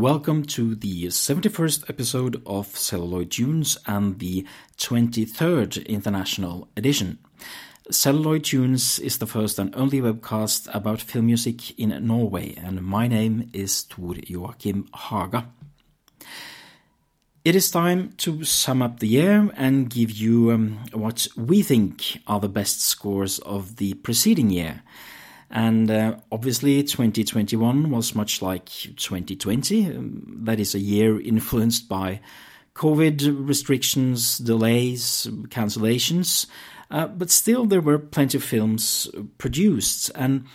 Welcome 0.00 0.44
to 0.44 0.74
the 0.74 1.08
71st 1.08 1.90
episode 1.90 2.42
of 2.46 2.68
Celluloid 2.68 3.32
Tunes 3.32 3.76
and 3.86 4.18
the 4.18 4.46
23rd 4.78 5.86
International 5.86 6.68
Edition. 6.74 7.18
Celluloid 7.90 8.44
Tunes 8.44 8.98
is 8.98 9.18
the 9.18 9.26
first 9.26 9.58
and 9.58 9.76
only 9.76 10.00
webcast 10.00 10.74
about 10.74 11.02
film 11.02 11.26
music 11.26 11.78
in 11.78 11.90
Norway, 12.06 12.54
and 12.54 12.80
my 12.80 13.08
name 13.08 13.50
is 13.52 13.84
Tor 13.84 14.14
Joachim 14.26 14.88
Haga. 14.94 15.48
It 17.44 17.54
is 17.54 17.70
time 17.70 18.14
to 18.16 18.42
sum 18.42 18.80
up 18.80 19.00
the 19.00 19.08
year 19.08 19.50
and 19.54 19.90
give 19.90 20.12
you 20.12 20.50
um, 20.50 20.78
what 20.94 21.28
we 21.36 21.62
think 21.62 22.22
are 22.26 22.40
the 22.40 22.48
best 22.48 22.80
scores 22.80 23.38
of 23.40 23.76
the 23.76 23.92
preceding 23.92 24.48
year. 24.48 24.82
And 25.50 25.90
uh, 25.90 26.16
obviously, 26.30 26.82
2021 26.82 27.90
was 27.90 28.14
much 28.14 28.40
like 28.40 28.66
2020. 28.66 29.86
Um, 29.86 30.38
that 30.44 30.60
is 30.60 30.74
a 30.74 30.78
year 30.78 31.20
influenced 31.24 31.88
by 31.88 32.20
COVID 32.74 33.48
restrictions, 33.48 34.38
delays, 34.38 35.26
cancellations. 35.48 36.46
Uh, 36.90 37.06
but 37.06 37.30
still, 37.30 37.66
there 37.66 37.80
were 37.80 37.98
plenty 37.98 38.38
of 38.38 38.44
films 38.44 39.08
produced. 39.38 40.10
And 40.14 40.46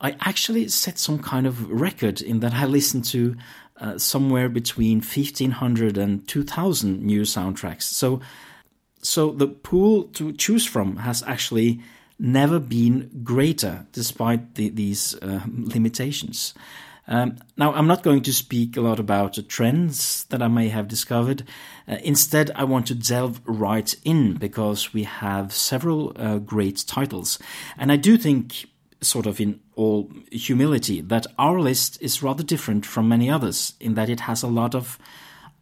I 0.00 0.16
actually 0.20 0.68
set 0.68 0.98
some 0.98 1.18
kind 1.18 1.46
of 1.46 1.68
record 1.68 2.20
in 2.20 2.40
that 2.40 2.54
I 2.54 2.66
listened 2.66 3.04
to 3.06 3.36
uh, 3.80 3.98
somewhere 3.98 4.48
between 4.48 4.98
1500 4.98 5.98
and 5.98 6.26
2000 6.26 7.02
new 7.02 7.22
soundtracks. 7.22 7.82
So, 7.82 8.20
so 9.02 9.32
the 9.32 9.48
pool 9.48 10.04
to 10.14 10.32
choose 10.32 10.66
from 10.66 10.96
has 10.98 11.22
actually 11.24 11.80
never 12.18 12.58
been 12.58 13.10
greater 13.22 13.86
despite 13.92 14.54
the, 14.54 14.70
these 14.70 15.14
uh, 15.16 15.40
limitations. 15.46 16.54
Um, 17.08 17.36
now, 17.56 17.72
I'm 17.72 17.86
not 17.86 18.02
going 18.02 18.22
to 18.22 18.32
speak 18.32 18.76
a 18.76 18.80
lot 18.80 18.98
about 18.98 19.34
the 19.34 19.42
trends 19.42 20.24
that 20.24 20.42
I 20.42 20.48
may 20.48 20.68
have 20.68 20.88
discovered. 20.88 21.44
Uh, 21.86 21.98
instead, 22.02 22.50
I 22.56 22.64
want 22.64 22.86
to 22.88 22.96
delve 22.96 23.40
right 23.44 23.94
in 24.04 24.34
because 24.34 24.92
we 24.92 25.04
have 25.04 25.52
several 25.52 26.12
uh, 26.16 26.38
great 26.38 26.84
titles. 26.86 27.38
And 27.78 27.92
I 27.92 27.96
do 27.96 28.16
think 28.16 28.66
sort 29.00 29.26
of 29.26 29.40
in 29.40 29.60
all 29.74 30.10
humility, 30.32 31.00
that 31.00 31.26
our 31.38 31.60
list 31.60 32.00
is 32.00 32.22
rather 32.22 32.42
different 32.42 32.86
from 32.86 33.08
many 33.08 33.30
others 33.30 33.74
in 33.80 33.94
that 33.94 34.08
it 34.08 34.20
has 34.20 34.42
a 34.42 34.48
lot 34.48 34.74
of 34.74 34.98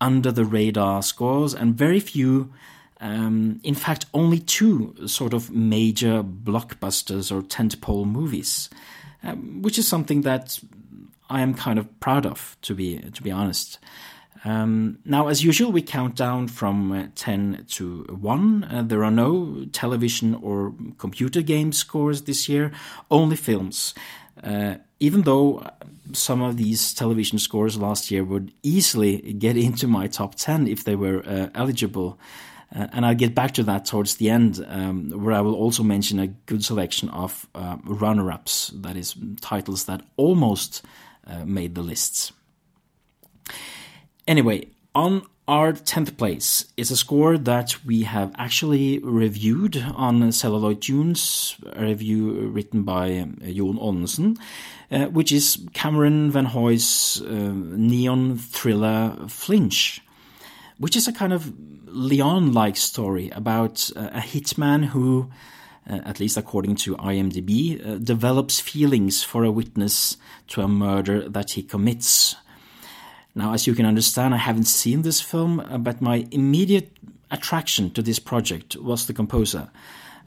under 0.00 0.30
the 0.30 0.44
radar 0.44 1.02
scores 1.02 1.54
and 1.54 1.74
very 1.74 2.00
few, 2.00 2.52
um, 3.04 3.60
in 3.62 3.74
fact, 3.74 4.06
only 4.14 4.38
two 4.38 4.94
sort 5.06 5.34
of 5.34 5.50
major 5.50 6.22
blockbusters 6.22 7.30
or 7.30 7.42
tentpole 7.42 8.06
movies, 8.06 8.70
um, 9.22 9.60
which 9.60 9.78
is 9.78 9.86
something 9.86 10.22
that 10.22 10.58
I 11.28 11.42
am 11.42 11.52
kind 11.52 11.78
of 11.78 12.00
proud 12.00 12.24
of, 12.24 12.56
to 12.62 12.74
be 12.74 12.98
to 12.98 13.22
be 13.22 13.30
honest. 13.30 13.78
Um, 14.46 14.98
now, 15.04 15.28
as 15.28 15.44
usual, 15.44 15.70
we 15.70 15.82
count 15.82 16.16
down 16.16 16.48
from 16.48 16.92
uh, 16.92 17.06
10 17.14 17.66
to 17.72 18.04
1. 18.04 18.64
Uh, 18.64 18.82
there 18.82 19.04
are 19.04 19.10
no 19.10 19.66
television 19.72 20.34
or 20.34 20.74
computer 20.96 21.42
game 21.42 21.72
scores 21.72 22.22
this 22.22 22.48
year, 22.48 22.72
only 23.10 23.36
films. 23.36 23.94
Uh, 24.42 24.76
even 24.98 25.22
though 25.22 25.66
some 26.12 26.40
of 26.40 26.56
these 26.56 26.94
television 26.94 27.38
scores 27.38 27.76
last 27.76 28.10
year 28.10 28.24
would 28.24 28.52
easily 28.62 29.18
get 29.34 29.56
into 29.68 29.86
my 29.86 30.06
top 30.06 30.36
10 30.36 30.68
if 30.68 30.84
they 30.84 30.96
were 30.96 31.22
uh, 31.26 31.48
eligible. 31.54 32.18
Uh, 32.74 32.88
and 32.92 33.06
I'll 33.06 33.14
get 33.14 33.34
back 33.34 33.52
to 33.52 33.62
that 33.64 33.84
towards 33.84 34.16
the 34.16 34.30
end, 34.30 34.64
um, 34.68 35.10
where 35.10 35.34
I 35.34 35.40
will 35.40 35.54
also 35.54 35.82
mention 35.82 36.18
a 36.18 36.26
good 36.26 36.64
selection 36.64 37.08
of 37.10 37.46
uh, 37.54 37.76
runner 37.84 38.30
ups, 38.30 38.72
that 38.74 38.96
is, 38.96 39.14
titles 39.40 39.84
that 39.84 40.02
almost 40.16 40.82
made 41.46 41.74
the 41.74 41.82
lists. 41.82 42.32
Anyway, 44.26 44.66
on 44.94 45.22
our 45.46 45.74
10th 45.74 46.16
place 46.16 46.64
is 46.76 46.90
a 46.90 46.96
score 46.96 47.36
that 47.36 47.84
we 47.84 48.02
have 48.04 48.32
actually 48.38 48.98
reviewed 49.00 49.76
on 49.94 50.32
Celluloid 50.32 50.80
Tunes, 50.80 51.56
a 51.74 51.82
review 51.82 52.48
written 52.48 52.82
by 52.82 53.10
uh, 53.18 53.52
Jon 53.52 53.78
Onesen, 53.78 54.38
uh, 54.90 55.06
which 55.06 55.32
is 55.32 55.58
Cameron 55.74 56.30
Van 56.30 56.46
Hoy's 56.46 57.20
uh, 57.22 57.52
neon 57.52 58.38
thriller 58.38 59.16
Flinch, 59.28 60.00
which 60.84 60.96
is 60.96 61.08
a 61.08 61.12
kind 61.14 61.32
of 61.32 61.50
Leon 61.86 62.52
like 62.52 62.76
story 62.76 63.30
about 63.30 63.90
uh, 63.96 64.10
a 64.12 64.20
hitman 64.20 64.84
who, 64.84 65.30
uh, 65.88 66.00
at 66.04 66.20
least 66.20 66.36
according 66.36 66.76
to 66.76 66.94
IMDb, 66.96 67.80
uh, 67.80 67.96
develops 67.96 68.60
feelings 68.60 69.22
for 69.22 69.44
a 69.44 69.50
witness 69.50 70.18
to 70.46 70.60
a 70.60 70.68
murder 70.68 71.26
that 71.26 71.52
he 71.52 71.62
commits. 71.62 72.36
Now, 73.34 73.54
as 73.54 73.66
you 73.66 73.74
can 73.74 73.86
understand, 73.86 74.34
I 74.34 74.36
haven't 74.36 74.66
seen 74.66 75.00
this 75.00 75.22
film, 75.22 75.64
but 75.78 76.02
my 76.02 76.26
immediate 76.30 76.90
attraction 77.30 77.90
to 77.92 78.02
this 78.02 78.18
project 78.18 78.76
was 78.76 79.06
the 79.06 79.14
composer, 79.14 79.70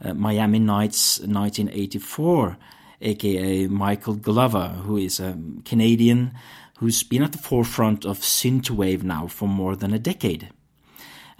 uh, 0.03 0.15
Miami 0.15 0.57
Nights 0.57 1.19
1984, 1.19 2.57
aka 3.01 3.67
Michael 3.67 4.15
Glover, 4.15 4.69
who 4.69 4.97
is 4.97 5.19
a 5.19 5.37
Canadian 5.65 6.31
who's 6.77 7.03
been 7.03 7.23
at 7.23 7.31
the 7.31 7.37
forefront 7.37 8.05
of 8.05 8.19
synthwave 8.19 9.03
now 9.03 9.27
for 9.27 9.47
more 9.47 9.75
than 9.75 9.93
a 9.93 9.99
decade. 9.99 10.49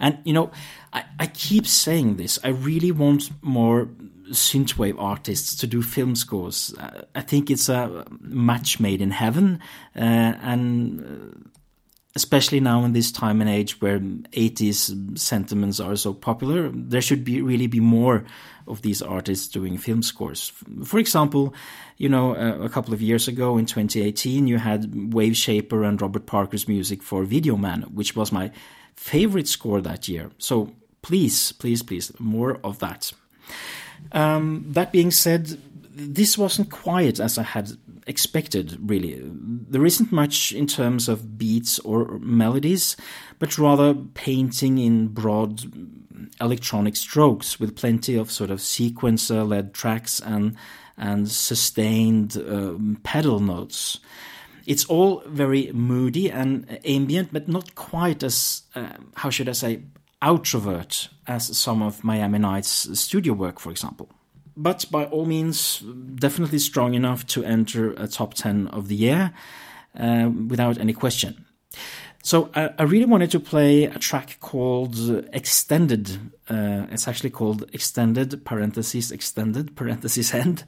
And, 0.00 0.18
you 0.24 0.32
know, 0.32 0.50
I, 0.92 1.04
I 1.18 1.26
keep 1.26 1.66
saying 1.66 2.16
this. 2.16 2.38
I 2.44 2.48
really 2.48 2.92
want 2.92 3.30
more 3.42 3.88
synthwave 4.30 4.96
artists 4.98 5.56
to 5.56 5.66
do 5.66 5.82
film 5.82 6.14
scores. 6.14 6.74
Uh, 6.78 7.02
I 7.14 7.22
think 7.22 7.50
it's 7.50 7.68
a 7.68 8.04
match 8.20 8.78
made 8.78 9.00
in 9.00 9.10
heaven, 9.10 9.60
uh, 9.96 10.00
and 10.00 11.00
uh, 11.00 11.48
especially 12.14 12.60
now 12.60 12.84
in 12.84 12.92
this 12.92 13.10
time 13.10 13.40
and 13.40 13.50
age 13.50 13.80
where 13.80 13.98
80s 14.00 15.18
sentiments 15.18 15.80
are 15.80 15.96
so 15.96 16.12
popular, 16.14 16.70
there 16.72 17.00
should 17.00 17.24
be 17.24 17.40
really 17.40 17.66
be 17.66 17.80
more 17.80 18.24
of 18.68 18.82
these 18.82 19.02
artists 19.02 19.48
doing 19.48 19.78
film 19.78 20.02
scores. 20.02 20.52
For 20.84 20.98
example, 20.98 21.54
you 21.96 22.08
know, 22.08 22.34
uh, 22.36 22.64
a 22.64 22.68
couple 22.68 22.94
of 22.94 23.02
years 23.02 23.28
ago 23.28 23.58
in 23.58 23.66
2018, 23.66 24.46
you 24.46 24.58
had 24.58 24.90
Waveshaper 24.92 25.86
and 25.86 26.00
Robert 26.00 26.26
Parker's 26.26 26.68
music 26.68 27.02
for 27.02 27.24
Videoman, 27.24 27.92
which 27.92 28.14
was 28.14 28.32
my 28.32 28.50
favorite 28.94 29.48
score 29.48 29.80
that 29.80 30.08
year. 30.08 30.30
So 30.38 30.72
please, 31.02 31.52
please, 31.52 31.82
please, 31.82 32.12
more 32.18 32.60
of 32.62 32.78
that. 32.78 33.12
Um, 34.12 34.64
that 34.68 34.92
being 34.92 35.10
said, 35.10 35.58
this 35.90 36.38
wasn't 36.38 36.70
quiet 36.70 37.18
as 37.18 37.38
I 37.38 37.42
had 37.42 37.72
expected, 38.06 38.78
really. 38.80 39.20
There 39.22 39.84
isn't 39.84 40.12
much 40.12 40.52
in 40.52 40.66
terms 40.66 41.08
of 41.08 41.38
beats 41.38 41.78
or 41.80 42.18
melodies, 42.18 42.96
but 43.38 43.58
rather 43.58 43.94
painting 43.94 44.78
in 44.78 45.08
broad 45.08 45.62
electronic 46.40 46.96
strokes 46.96 47.58
with 47.60 47.76
plenty 47.76 48.16
of 48.16 48.30
sort 48.30 48.50
of 48.50 48.58
sequencer 48.58 49.46
led 49.46 49.74
tracks 49.74 50.20
and, 50.20 50.56
and 50.96 51.30
sustained 51.30 52.36
uh, 52.36 52.74
pedal 53.02 53.40
notes. 53.40 53.98
It's 54.66 54.84
all 54.84 55.22
very 55.26 55.72
moody 55.72 56.30
and 56.30 56.78
ambient, 56.84 57.32
but 57.32 57.48
not 57.48 57.74
quite 57.74 58.22
as, 58.22 58.62
uh, 58.74 58.88
how 59.14 59.30
should 59.30 59.48
I 59.48 59.52
say, 59.52 59.82
outrovert 60.20 61.08
as 61.26 61.56
some 61.56 61.82
of 61.82 62.04
Miami 62.04 62.38
Nights' 62.38 62.98
studio 62.98 63.32
work, 63.32 63.60
for 63.60 63.70
example 63.70 64.10
but 64.58 64.84
by 64.90 65.04
all 65.04 65.24
means, 65.24 65.78
definitely 66.16 66.58
strong 66.58 66.94
enough 66.94 67.24
to 67.28 67.44
enter 67.44 67.92
a 67.92 68.08
top 68.08 68.34
10 68.34 68.66
of 68.68 68.88
the 68.88 68.96
year 68.96 69.32
uh, 69.96 70.28
without 70.48 70.78
any 70.78 70.92
question. 70.92 71.46
So 72.28 72.50
I, 72.54 72.68
I, 72.78 72.82
really 72.82 73.06
wanted 73.06 73.30
to 73.30 73.40
play 73.40 73.84
a 73.84 73.98
track 73.98 74.36
called 74.40 74.98
Extended. 75.32 76.10
Uh, 76.46 76.84
it's 76.90 77.08
actually 77.08 77.30
called 77.30 77.64
Extended 77.72 78.44
parentheses 78.44 79.10
Extended 79.10 79.74
parentheses 79.80 80.34
End, 80.34 80.64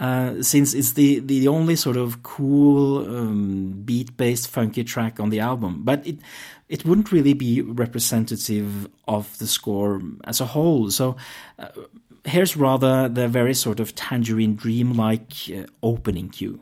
uh, 0.00 0.42
since 0.42 0.74
it's 0.74 0.94
the 0.94 1.20
the 1.20 1.46
only 1.46 1.76
sort 1.76 1.96
of 1.96 2.24
cool 2.24 3.06
um, 3.06 3.82
beat 3.84 4.16
based 4.16 4.48
funky 4.48 4.82
track 4.82 5.20
on 5.20 5.30
the 5.30 5.38
album. 5.38 5.82
But 5.84 6.04
it 6.04 6.18
it 6.68 6.84
wouldn't 6.84 7.12
really 7.12 7.34
be 7.34 7.60
representative 7.62 8.88
of 9.06 9.38
the 9.38 9.46
score 9.46 10.02
as 10.24 10.40
a 10.40 10.46
whole. 10.46 10.90
So. 10.90 11.16
Uh, 11.56 11.68
here's 12.24 12.56
rather 12.56 13.08
the 13.08 13.28
very 13.28 13.54
sort 13.54 13.78
of 13.78 13.94
tangerine 13.94 14.56
dream 14.56 14.94
like 14.94 15.30
uh, 15.54 15.62
opening 15.80 16.28
cue. 16.28 16.58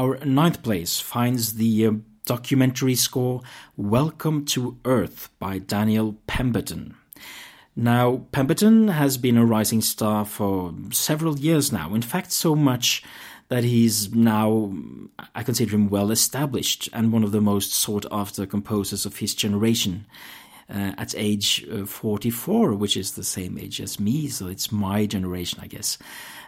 Our 0.00 0.16
ninth 0.24 0.62
place 0.62 0.98
finds 0.98 1.56
the 1.56 1.86
uh, 1.86 1.92
documentary 2.24 2.94
score 2.94 3.42
Welcome 3.76 4.46
to 4.46 4.78
Earth 4.86 5.28
by 5.38 5.58
Daniel 5.58 6.16
Pemberton. 6.26 6.94
Now, 7.76 8.22
Pemberton 8.32 8.88
has 8.88 9.18
been 9.18 9.36
a 9.36 9.44
rising 9.44 9.82
star 9.82 10.24
for 10.24 10.72
several 10.90 11.38
years 11.38 11.70
now. 11.70 11.94
In 11.94 12.00
fact, 12.00 12.32
so 12.32 12.56
much 12.56 13.02
that 13.48 13.62
he's 13.62 14.14
now, 14.14 14.72
I 15.34 15.42
consider 15.42 15.72
him 15.72 15.90
well 15.90 16.10
established 16.10 16.88
and 16.94 17.12
one 17.12 17.22
of 17.22 17.32
the 17.32 17.42
most 17.42 17.74
sought 17.74 18.06
after 18.10 18.46
composers 18.46 19.04
of 19.04 19.18
his 19.18 19.34
generation. 19.34 20.06
Uh, 20.70 20.94
at 20.98 21.16
age 21.16 21.66
uh, 21.70 21.84
44, 21.84 22.74
which 22.74 22.96
is 22.96 23.12
the 23.12 23.24
same 23.24 23.58
age 23.58 23.80
as 23.80 23.98
me, 23.98 24.28
so 24.28 24.46
it's 24.46 24.70
my 24.70 25.04
generation, 25.04 25.58
I 25.60 25.66
guess. 25.66 25.98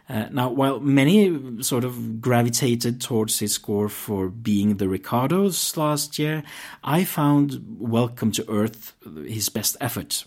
Uh, 0.09 0.27
now, 0.31 0.51
while 0.51 0.81
many 0.81 1.63
sort 1.63 1.85
of 1.85 2.21
gravitated 2.21 3.01
towards 3.01 3.39
his 3.39 3.53
score 3.53 3.89
for 3.89 4.29
being 4.29 4.77
the 4.77 4.89
Ricardos 4.89 5.77
last 5.77 6.19
year, 6.19 6.43
I 6.83 7.05
found 7.05 7.77
Welcome 7.79 8.33
to 8.33 8.51
Earth 8.51 8.95
his 9.27 9.49
best 9.49 9.77
effort. 9.81 10.25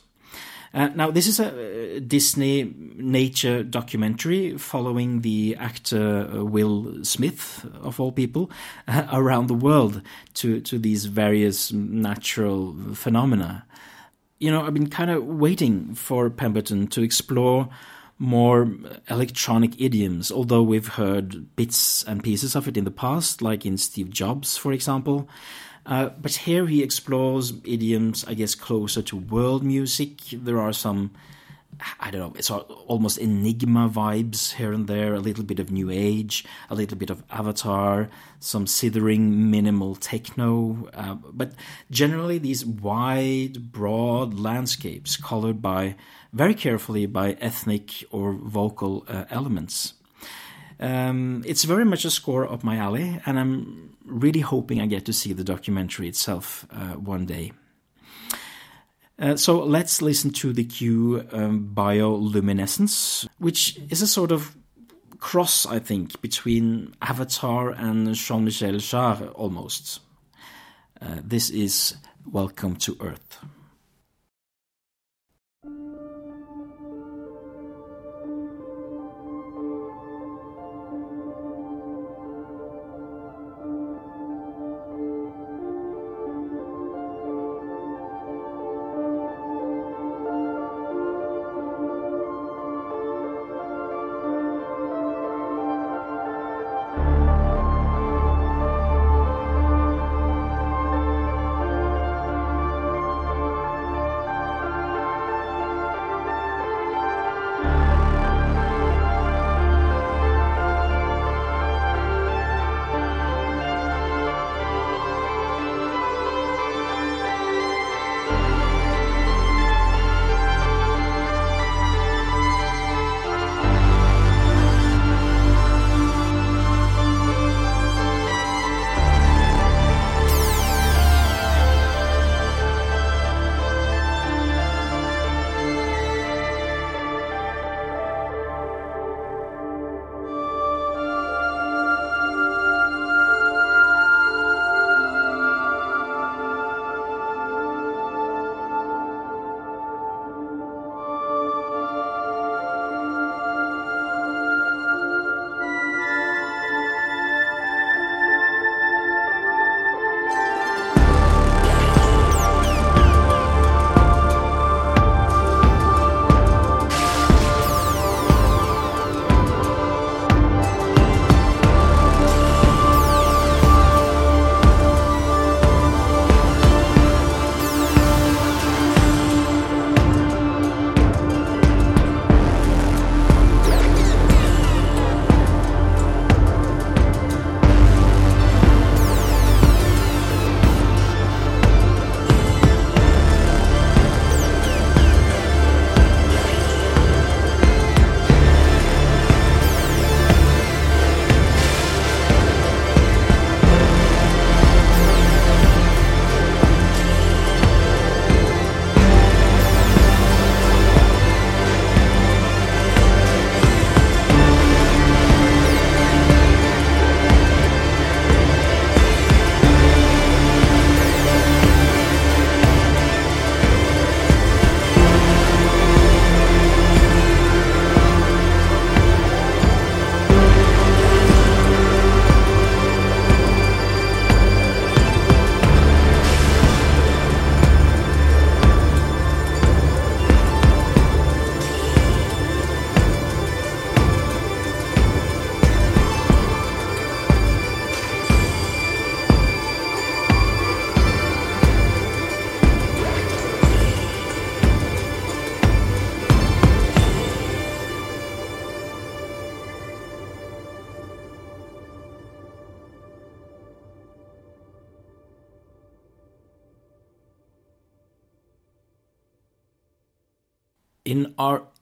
Uh, 0.73 0.90
now, 0.90 1.09
this 1.09 1.26
is 1.26 1.40
a 1.40 2.02
Disney 2.02 2.73
nature 2.95 3.64
documentary 3.64 4.57
following 4.57 5.21
the 5.21 5.56
actor 5.57 6.30
uh, 6.30 6.44
Will 6.44 7.02
Smith, 7.06 7.66
of 7.81 7.97
all 7.97 8.11
people, 8.11 8.52
uh, 8.88 9.07
around 9.14 9.47
the 9.47 9.54
world 9.54 10.02
to, 10.33 10.59
to 10.61 10.78
these 10.78 11.06
various 11.06 11.71
natural 11.71 12.76
phenomena. 12.94 13.66
You 14.40 14.52
know, 14.52 14.66
I've 14.66 14.73
been 14.73 14.90
kind 14.90 15.11
of 15.11 15.23
waiting 15.26 15.95
for 15.95 16.30
Pemberton 16.30 16.88
to 16.88 17.02
explore 17.02 17.69
more 18.18 18.72
electronic 19.10 19.80
idioms, 19.80 20.31
although 20.31 20.64
we've 20.64 20.88
heard 20.88 21.56
bits 21.56 22.04
and 22.04 22.24
pieces 22.24 22.56
of 22.56 22.68
it 22.68 22.78
in 22.78 22.86
the 22.86 22.92
past, 22.92 23.42
like 23.42 23.66
in 23.66 23.78
Steve 23.78 24.10
Jobs, 24.10 24.57
for 24.57 24.72
example. 24.72 25.28
Uh, 25.86 26.10
but 26.19 26.34
here 26.34 26.66
he 26.66 26.81
explores 26.81 27.54
idioms, 27.64 28.26
I 28.26 28.34
guess, 28.34 28.56
closer 28.56 29.02
to 29.04 29.18
world 29.18 29.64
music. 29.64 30.22
There 30.31 30.60
are 30.60 30.74
some, 30.74 31.12
I 32.00 32.10
don't 32.10 32.22
know, 32.22 32.34
it's 32.38 32.50
almost 32.50 33.19
enigma 33.19 33.90
vibes 33.90 34.54
here 34.54 34.74
and 34.74 34.88
there, 34.88 35.14
a 35.14 35.19
little 35.19 35.44
bit 35.44 35.60
of 35.60 35.69
new 35.69 35.92
age, 35.92 36.44
a 36.69 36.76
little 36.76 36.98
bit 36.98 37.12
of 37.12 37.22
avatar, 37.30 38.10
some 38.40 38.66
sithering 38.66 39.52
minimal 39.52 39.95
techno. 39.95 40.90
Uh, 40.94 41.16
but 41.31 41.52
generally, 41.92 42.40
these 42.40 42.66
wide, 42.66 43.72
broad 43.72 44.34
landscapes 44.34 45.18
colored 45.18 45.62
by 45.62 45.95
very 46.35 46.54
carefully 46.54 47.06
by 47.06 47.37
ethnic 47.39 48.04
or 48.11 48.33
vocal 48.33 49.06
uh, 49.07 49.23
elements. 49.30 49.94
Um, 50.81 51.44
it's 51.45 51.63
very 51.63 51.85
much 51.85 52.04
a 52.04 52.09
score 52.09 52.51
up 52.51 52.61
my 52.61 52.75
alley, 52.75 53.21
and 53.25 53.39
I'm 53.39 53.95
really 54.04 54.42
hoping 54.42 54.81
I 54.81 54.85
get 54.85 55.06
to 55.06 55.13
see 55.13 55.31
the 55.31 55.45
documentary 55.45 56.09
itself 56.09 56.68
uh, 56.71 56.95
one 56.99 57.25
day. 57.25 57.54
Uh, 59.18 59.37
so 59.37 59.63
let's 59.63 60.01
listen 60.01 60.30
to 60.31 60.51
the 60.51 60.65
cue 60.65 61.25
um, 61.31 61.71
Bioluminescence, 61.73 63.25
which 63.39 63.80
is 63.89 64.01
a 64.01 64.07
sort 64.07 64.33
of 64.33 64.57
cross, 65.19 65.65
I 65.65 65.80
think, 65.80 66.21
between 66.21 66.94
Avatar 67.01 67.69
and 67.69 68.13
Jean 68.13 68.44
Michel 68.44 68.73
Jarre 68.73 69.31
almost. 69.35 70.01
Uh, 71.01 71.21
this 71.23 71.49
is 71.49 71.95
Welcome 72.30 72.75
to 72.77 72.97
Earth. 72.99 73.39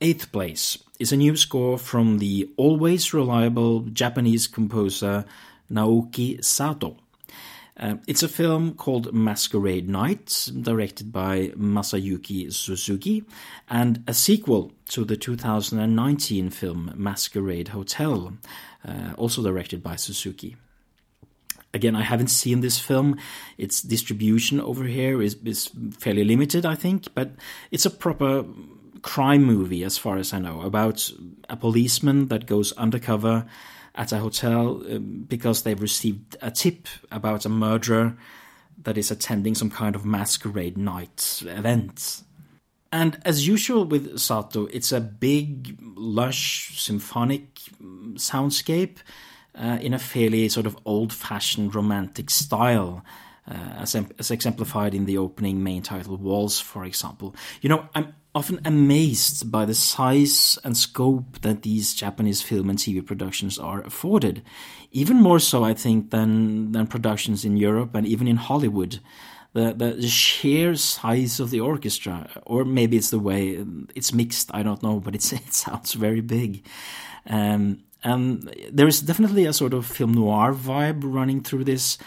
Eighth 0.03 0.31
place 0.33 0.77
is 1.00 1.13
a 1.13 1.17
new 1.17 1.36
score 1.36 1.77
from 1.77 2.19
the 2.19 2.50
always 2.57 3.13
reliable 3.13 3.79
Japanese 3.79 4.48
composer 4.48 5.24
Naoki 5.72 6.43
Sato. 6.43 6.98
Uh, 7.75 7.95
it's 8.05 8.22
a 8.22 8.27
film 8.27 8.74
called 8.75 9.13
Masquerade 9.13 9.89
Night, 9.89 10.51
directed 10.62 11.12
by 11.12 11.48
Masayuki 11.57 12.53
Suzuki, 12.53 13.24
and 13.69 14.03
a 14.05 14.13
sequel 14.13 14.74
to 14.89 15.05
the 15.05 15.17
2019 15.17 16.51
film 16.51 16.93
Masquerade 16.95 17.69
Hotel, 17.69 18.33
uh, 18.86 19.13
also 19.17 19.41
directed 19.41 19.81
by 19.81 19.95
Suzuki. 19.95 20.55
Again, 21.74 21.95
I 21.95 22.03
haven't 22.03 22.27
seen 22.27 22.62
this 22.62 22.77
film. 22.77 23.17
Its 23.57 23.81
distribution 23.81 24.60
over 24.60 24.83
here 24.83 25.22
is, 25.22 25.36
is 25.43 25.72
fairly 25.98 26.24
limited, 26.24 26.67
I 26.67 26.75
think, 26.75 27.07
but 27.15 27.31
it's 27.72 27.86
a 27.86 27.89
proper 27.89 28.45
crime 29.03 29.43
movie, 29.43 29.83
as 29.83 29.98
far 29.98 30.17
as 30.17 30.33
I 30.33 30.39
know, 30.39 30.62
about 30.62 31.12
a 31.50 31.55
policeman 31.55 32.29
that 32.29 32.48
goes 32.48 32.72
undercover 32.74 33.45
at 33.93 34.12
a 34.12 34.17
hotel 34.17 34.81
um, 34.89 35.25
because 35.27 35.62
they've 35.62 35.79
received 35.79 36.36
a 36.41 36.50
tip 36.50 36.88
about 37.12 37.45
a 37.45 37.50
murderer 37.50 38.17
that 38.81 38.98
is 38.98 39.12
attending 39.12 39.53
some 39.53 39.69
kind 39.69 39.95
of 39.95 40.03
masquerade 40.03 40.77
night 40.77 41.43
event. 41.45 42.24
And 42.91 43.19
as 43.25 43.48
usual 43.48 43.86
with 43.86 44.17
Sato, 44.19 44.65
it's 44.67 44.91
a 44.91 45.01
big, 45.01 45.77
lush, 45.95 46.79
symphonic 46.79 47.55
soundscape 48.15 48.98
uh, 49.55 49.77
in 49.81 49.93
a 49.93 50.00
fairly 50.00 50.50
sort 50.50 50.65
of 50.65 50.77
old 50.86 51.13
fashioned 51.13 51.75
romantic 51.75 52.29
style. 52.29 53.03
Uh, 53.45 53.55
as, 53.79 53.93
as, 53.93 54.31
exemplified 54.31 54.95
in 54.95 55.03
the 55.03 55.17
opening 55.17 55.62
main 55.62 55.81
title 55.81 56.15
waltz 56.15 56.62
for 56.62 56.86
example. 56.86 57.36
You 57.62 57.67
know, 57.67 57.89
I'm 57.93 58.13
often 58.36 58.60
amazed 58.66 59.52
by 59.52 59.66
the 59.66 59.75
size 59.75 60.58
and 60.63 60.75
scope 60.75 61.42
that 61.42 61.62
these 61.62 61.94
Japanese 61.94 62.42
film 62.42 62.70
and 62.70 62.80
TV 62.80 63.06
productions 63.06 63.60
are 63.60 63.82
afforded. 63.82 64.42
Even 64.92 65.18
more 65.18 65.40
so, 65.40 65.63
I 65.63 65.74
think, 65.74 66.12
than 66.12 66.72
than 66.72 66.88
productions 66.88 67.46
in 67.46 67.58
Europe 67.58 67.96
and 67.96 68.08
even 68.08 68.28
in 68.28 68.38
Hollywood. 68.38 69.00
The, 69.54 69.72
the, 69.72 70.08
sheer 70.08 70.75
size 70.75 71.40
of 71.40 71.52
the 71.52 71.60
orchestra, 71.60 72.28
or 72.44 72.66
maybe 72.66 72.98
it's 72.98 73.12
the 73.12 73.20
way 73.20 73.63
it's 73.94 74.12
mixed. 74.12 74.50
I 74.52 74.63
don't 74.63 74.82
know, 74.82 75.00
but 75.00 75.13
it's 75.13 75.32
it 75.34 75.54
sounds 75.54 75.94
very 75.94 76.22
big. 76.22 76.66
Um, 77.28 77.84
and 78.04 78.54
there 78.72 78.88
is 78.88 79.02
definitely 79.02 79.46
a 79.46 79.54
sort 79.54 79.74
of 79.74 79.86
film 79.86 80.13
noir 80.13 80.54
vibe 80.54 81.02
running 81.04 81.42
through 81.42 81.66
this 81.66 82.00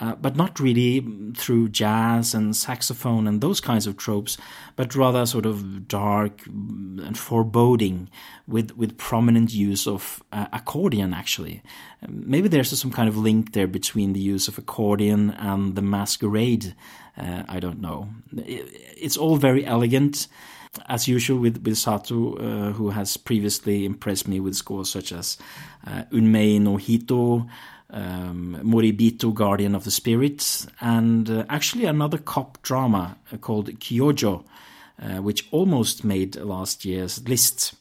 uh, 0.00 0.14
but 0.16 0.36
not 0.36 0.58
really 0.58 1.06
through 1.36 1.68
jazz 1.68 2.34
and 2.34 2.56
saxophone 2.56 3.26
and 3.28 3.40
those 3.40 3.60
kinds 3.60 3.86
of 3.86 3.96
tropes, 3.96 4.36
but 4.74 4.94
rather 4.94 5.24
sort 5.24 5.46
of 5.46 5.86
dark 5.86 6.44
and 6.46 7.16
foreboding 7.16 8.08
with, 8.48 8.76
with 8.76 8.98
prominent 8.98 9.54
use 9.54 9.86
of 9.86 10.22
uh, 10.32 10.46
accordion, 10.52 11.14
actually. 11.14 11.62
Maybe 12.08 12.48
there's 12.48 12.76
some 12.78 12.90
kind 12.90 13.08
of 13.08 13.16
link 13.16 13.52
there 13.52 13.68
between 13.68 14.12
the 14.14 14.20
use 14.20 14.48
of 14.48 14.58
accordion 14.58 15.30
and 15.30 15.76
the 15.76 15.82
masquerade. 15.82 16.74
Uh, 17.16 17.44
I 17.48 17.60
don't 17.60 17.80
know. 17.80 18.08
It's 18.36 19.16
all 19.16 19.36
very 19.36 19.64
elegant 19.64 20.26
as 20.88 21.06
usual 21.06 21.38
with, 21.38 21.62
with 21.64 21.78
Sato, 21.78 22.34
uh, 22.34 22.72
who 22.72 22.90
has 22.90 23.16
previously 23.16 23.84
impressed 23.84 24.26
me 24.26 24.40
with 24.40 24.56
scores 24.56 24.90
such 24.90 25.12
as 25.12 25.38
uh, 25.86 26.02
Unmei 26.12 26.60
no 26.60 26.76
Hito, 26.76 27.46
um, 27.90 28.58
Moribito, 28.62 29.32
Guardian 29.32 29.74
of 29.74 29.84
the 29.84 29.90
Spirits, 29.90 30.66
and 30.80 31.28
uh, 31.30 31.44
actually 31.48 31.84
another 31.84 32.18
cop 32.18 32.60
drama 32.62 33.16
called 33.40 33.68
Kyojo, 33.80 34.44
uh, 35.00 35.22
which 35.22 35.46
almost 35.50 36.04
made 36.04 36.36
last 36.36 36.84
year's 36.84 37.26
list. 37.28 37.74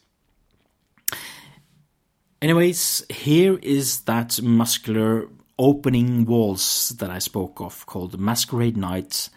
Anyways, 2.41 3.05
here 3.09 3.57
is 3.61 4.01
that 4.01 4.41
muscular 4.41 5.29
opening 5.57 6.25
waltz 6.25 6.89
that 6.89 7.09
I 7.09 7.19
spoke 7.19 7.61
of 7.61 7.85
called 7.85 8.19
Masquerade 8.19 8.75
Night 8.75 9.29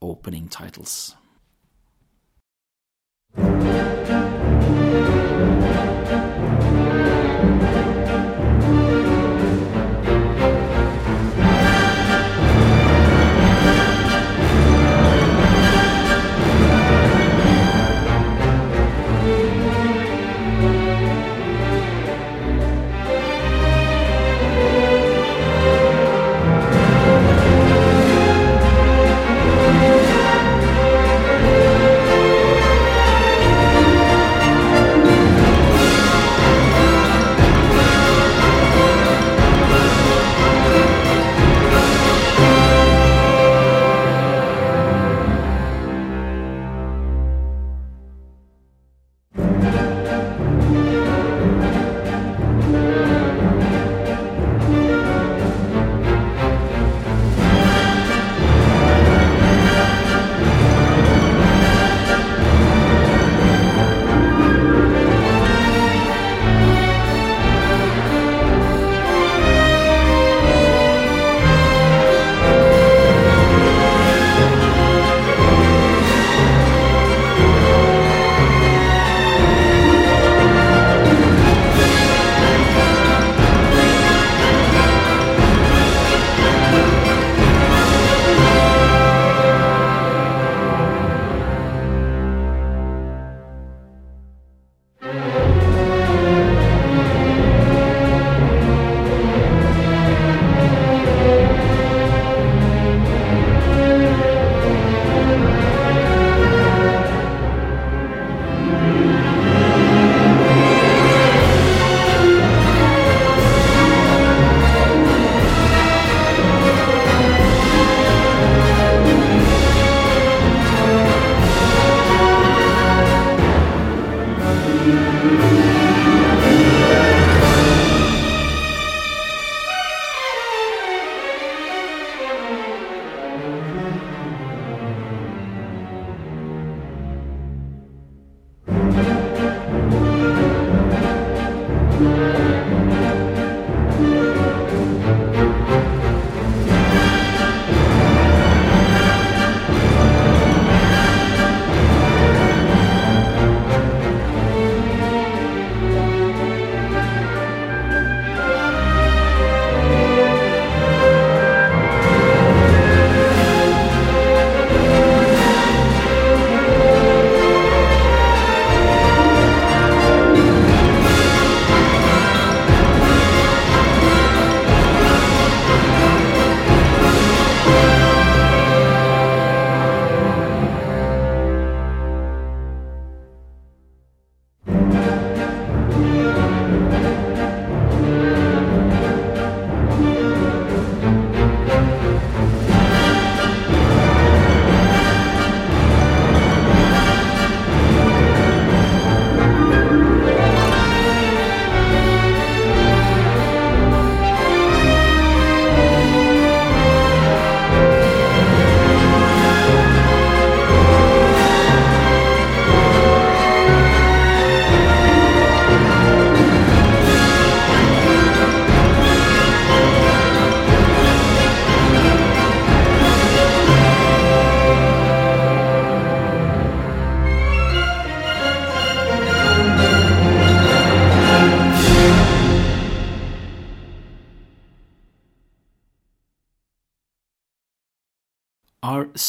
opening 0.00 0.48
titles. 0.48 1.14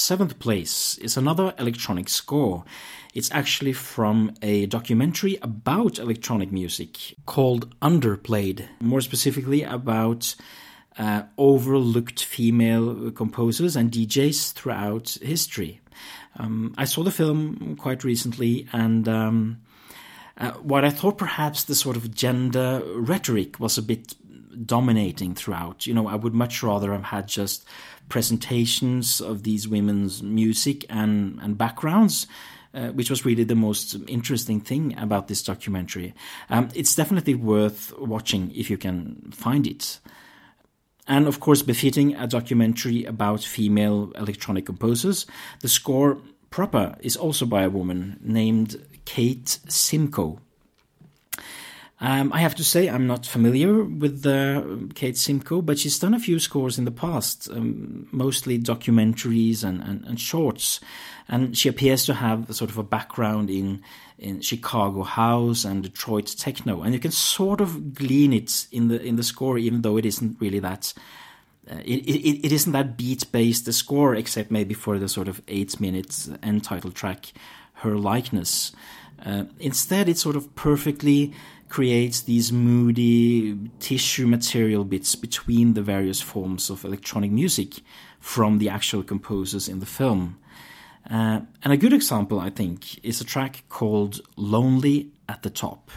Seventh 0.04 0.38
place 0.38 0.98
is 0.98 1.16
another 1.16 1.54
electronic 1.58 2.10
score. 2.10 2.66
It's 3.14 3.32
actually 3.32 3.72
from 3.72 4.34
a 4.42 4.66
documentary 4.66 5.38
about 5.42 5.98
electronic 5.98 6.52
music 6.52 7.16
called 7.26 7.74
Underplayed, 7.80 8.68
more 8.82 9.00
specifically 9.00 9.64
about 9.64 10.36
uh, 10.98 11.24
overlooked 11.38 12.22
female 12.24 13.12
composers 13.12 13.78
and 13.78 13.92
DJs 13.92 14.52
throughout 14.52 15.18
history. 15.22 15.80
Um, 16.38 16.76
I 16.78 16.84
saw 16.84 17.04
the 17.04 17.12
film 17.12 17.78
quite 17.80 18.04
recently, 18.04 18.68
and 18.74 19.08
um, 19.08 19.62
uh, 20.38 20.52
what 20.54 20.84
I 20.84 20.90
thought 20.90 21.18
perhaps 21.18 21.64
the 21.64 21.76
sort 21.76 21.96
of 21.96 22.14
gender 22.14 22.82
rhetoric 22.96 23.58
was 23.58 23.78
a 23.78 23.82
bit 23.82 24.16
dominating 24.66 25.34
throughout. 25.34 25.88
You 25.88 25.94
know, 25.94 26.08
I 26.08 26.16
would 26.16 26.34
much 26.34 26.62
rather 26.62 26.92
have 26.92 27.04
had 27.04 27.28
just 27.28 27.66
presentations 28.10 29.22
of 29.22 29.44
these 29.44 29.68
women's 29.68 30.22
music 30.22 30.86
and, 30.90 31.40
and 31.42 31.58
backgrounds. 31.58 32.28
Uh, 32.76 32.88
which 32.88 33.12
was 33.12 33.24
really 33.24 33.44
the 33.44 33.54
most 33.54 33.96
interesting 34.08 34.60
thing 34.60 34.98
about 34.98 35.28
this 35.28 35.44
documentary. 35.44 36.12
Um, 36.50 36.70
it's 36.74 36.96
definitely 36.96 37.36
worth 37.36 37.94
watching 38.00 38.52
if 38.56 38.68
you 38.68 38.78
can 38.78 39.30
find 39.32 39.68
it. 39.68 40.00
And 41.08 41.28
of 41.28 41.40
course, 41.40 41.62
befitting 41.62 42.16
a 42.16 42.26
documentary 42.26 43.06
about 43.06 43.44
female 43.44 44.12
electronic 44.16 44.66
composers, 44.66 45.28
the 45.60 45.68
score 45.68 46.18
proper 46.50 46.96
is 47.02 47.16
also 47.16 47.46
by 47.46 47.62
a 47.62 47.70
woman 47.70 48.20
named 48.24 48.84
Kate 49.06 49.60
Simko. 49.68 50.40
Um, 52.00 52.34
I 52.34 52.40
have 52.40 52.56
to 52.56 52.64
say, 52.64 52.90
I'm 52.90 53.08
not 53.08 53.26
familiar 53.26 53.84
with 53.84 54.26
uh, 54.26 54.64
Kate 54.94 55.16
Simko, 55.16 55.66
but 55.66 55.80
she's 55.80 56.00
done 56.00 56.14
a 56.14 56.20
few 56.20 56.40
scores 56.40 56.78
in 56.78 56.86
the 56.86 56.92
past, 56.92 57.50
um, 57.52 58.08
mostly 58.12 58.60
documentaries 58.60 59.64
and, 59.64 59.82
and, 59.82 60.06
and, 60.06 60.20
shorts. 60.20 60.82
And 61.30 61.58
she 61.58 61.70
appears 61.70 62.06
to 62.06 62.16
have 62.16 62.54
sort 62.54 62.72
of 62.72 62.78
a 62.78 62.84
background 62.84 63.50
in, 63.50 63.84
in 64.18 64.42
Chicago 64.42 65.04
house 65.04 65.64
and 65.64 65.84
Detroit 65.84 66.36
techno. 66.38 66.82
And 66.82 66.94
you 66.94 67.00
can 67.00 67.12
sort 67.12 67.62
of 67.62 67.94
glean 67.94 68.34
it 68.34 68.68
in 68.72 68.88
the 68.88 69.02
in 69.02 69.16
the 69.16 69.24
score, 69.24 69.58
even 69.58 69.82
though 69.82 69.98
it 69.98 70.06
isn't 70.06 70.38
really 70.42 70.60
that. 70.60 70.94
Uh, 71.70 71.76
it, 71.86 72.02
it, 72.06 72.46
it 72.48 72.52
isn't 72.52 72.74
that 72.74 72.98
beat 72.98 73.32
based 73.32 73.66
the 73.66 73.72
score, 73.72 74.16
except 74.16 74.52
maybe 74.52 74.74
for 74.74 75.00
the 75.00 75.08
sort 75.08 75.30
of 75.30 75.42
eight 75.48 75.80
minutes 75.80 76.30
end 76.42 76.64
title 76.64 76.92
track, 76.92 77.32
her 77.76 77.96
likeness. 77.96 78.74
Uh, 79.26 79.46
instead, 79.60 80.10
it's 80.10 80.22
sort 80.22 80.36
of 80.36 80.54
perfectly 80.56 81.34
creates 81.74 82.22
these 82.22 82.54
moody 82.54 83.58
tissue 83.80 84.28
material 84.28 84.84
bits 84.84 85.16
between 85.16 85.74
the 85.74 85.82
various 85.82 86.22
forms 86.22 86.70
of 86.70 86.86
electronic 86.86 87.32
music 87.32 87.82
from 88.20 88.60
the 88.60 88.70
actual 88.70 89.02
composers 89.02 89.68
in 89.68 89.80
the 89.80 89.86
film. 89.88 90.38
Uh, 91.10 91.40
and 91.64 91.74
a 91.74 91.78
good 91.78 91.92
example, 91.92 92.40
I 92.40 92.52
think, 92.52 93.04
is 93.04 93.20
a 93.22 93.24
track 93.24 93.64
called 93.70 94.22
Lonely 94.36 95.10
at 95.28 95.42
the 95.42 95.50
Top. 95.50 95.90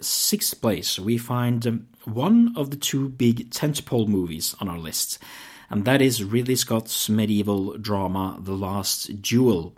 Sixth 0.00 0.60
place, 0.60 0.98
we 0.98 1.18
find 1.18 1.66
um, 1.66 1.86
one 2.04 2.52
of 2.56 2.70
the 2.70 2.76
two 2.76 3.08
big 3.08 3.50
tentpole 3.50 4.08
movies 4.08 4.54
on 4.60 4.68
our 4.68 4.78
list, 4.78 5.18
and 5.70 5.84
that 5.84 6.02
is 6.02 6.24
Ridley 6.24 6.56
Scott's 6.56 7.08
medieval 7.08 7.76
drama 7.78 8.38
The 8.40 8.52
Last 8.52 9.22
Duel. 9.22 9.74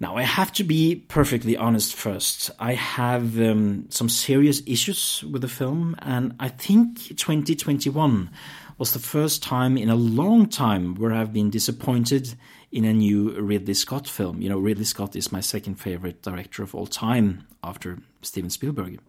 Now, 0.00 0.16
I 0.16 0.22
have 0.22 0.52
to 0.52 0.64
be 0.64 0.94
perfectly 0.94 1.56
honest 1.56 1.94
first. 1.94 2.52
I 2.60 2.74
have 2.74 3.40
um, 3.40 3.86
some 3.90 4.08
serious 4.08 4.62
issues 4.64 5.24
with 5.24 5.42
the 5.42 5.48
film, 5.48 5.96
and 5.98 6.36
I 6.38 6.48
think 6.48 7.16
2021 7.16 8.30
was 8.78 8.92
the 8.92 9.00
first 9.00 9.42
time 9.42 9.76
in 9.76 9.90
a 9.90 9.96
long 9.96 10.48
time 10.48 10.94
where 10.94 11.12
I've 11.12 11.32
been 11.32 11.50
disappointed 11.50 12.36
in 12.70 12.84
a 12.84 12.92
new 12.92 13.32
Ridley 13.40 13.74
Scott 13.74 14.06
film. 14.06 14.40
You 14.40 14.48
know, 14.48 14.58
Ridley 14.58 14.84
Scott 14.84 15.16
is 15.16 15.32
my 15.32 15.40
second 15.40 15.76
favorite 15.76 16.22
director 16.22 16.62
of 16.62 16.76
all 16.76 16.86
time 16.86 17.44
after 17.64 17.98
Steven 18.22 18.50
Spielberg. 18.50 19.00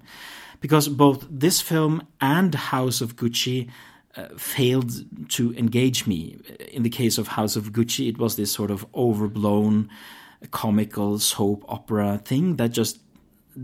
Because 0.60 0.88
both 0.88 1.28
this 1.30 1.62
film 1.62 2.08
and 2.20 2.56
House 2.56 3.00
of 3.00 3.16
Gucci 3.16 3.70
uh, 4.18 4.30
failed 4.38 4.92
to 5.30 5.54
engage 5.54 6.08
me. 6.08 6.38
In 6.72 6.82
the 6.82 6.90
case 6.90 7.20
of 7.20 7.28
House 7.28 7.56
of 7.56 7.74
Gucci, 7.74 8.10
it 8.10 8.18
was 8.18 8.38
this 8.38 8.52
sort 8.52 8.72
of 8.72 8.88
overblown 8.96 9.88
comical 10.48 11.20
soap 11.20 11.66
opera 11.68 12.22
thing 12.24 12.56
that 12.58 12.72
just 12.72 13.00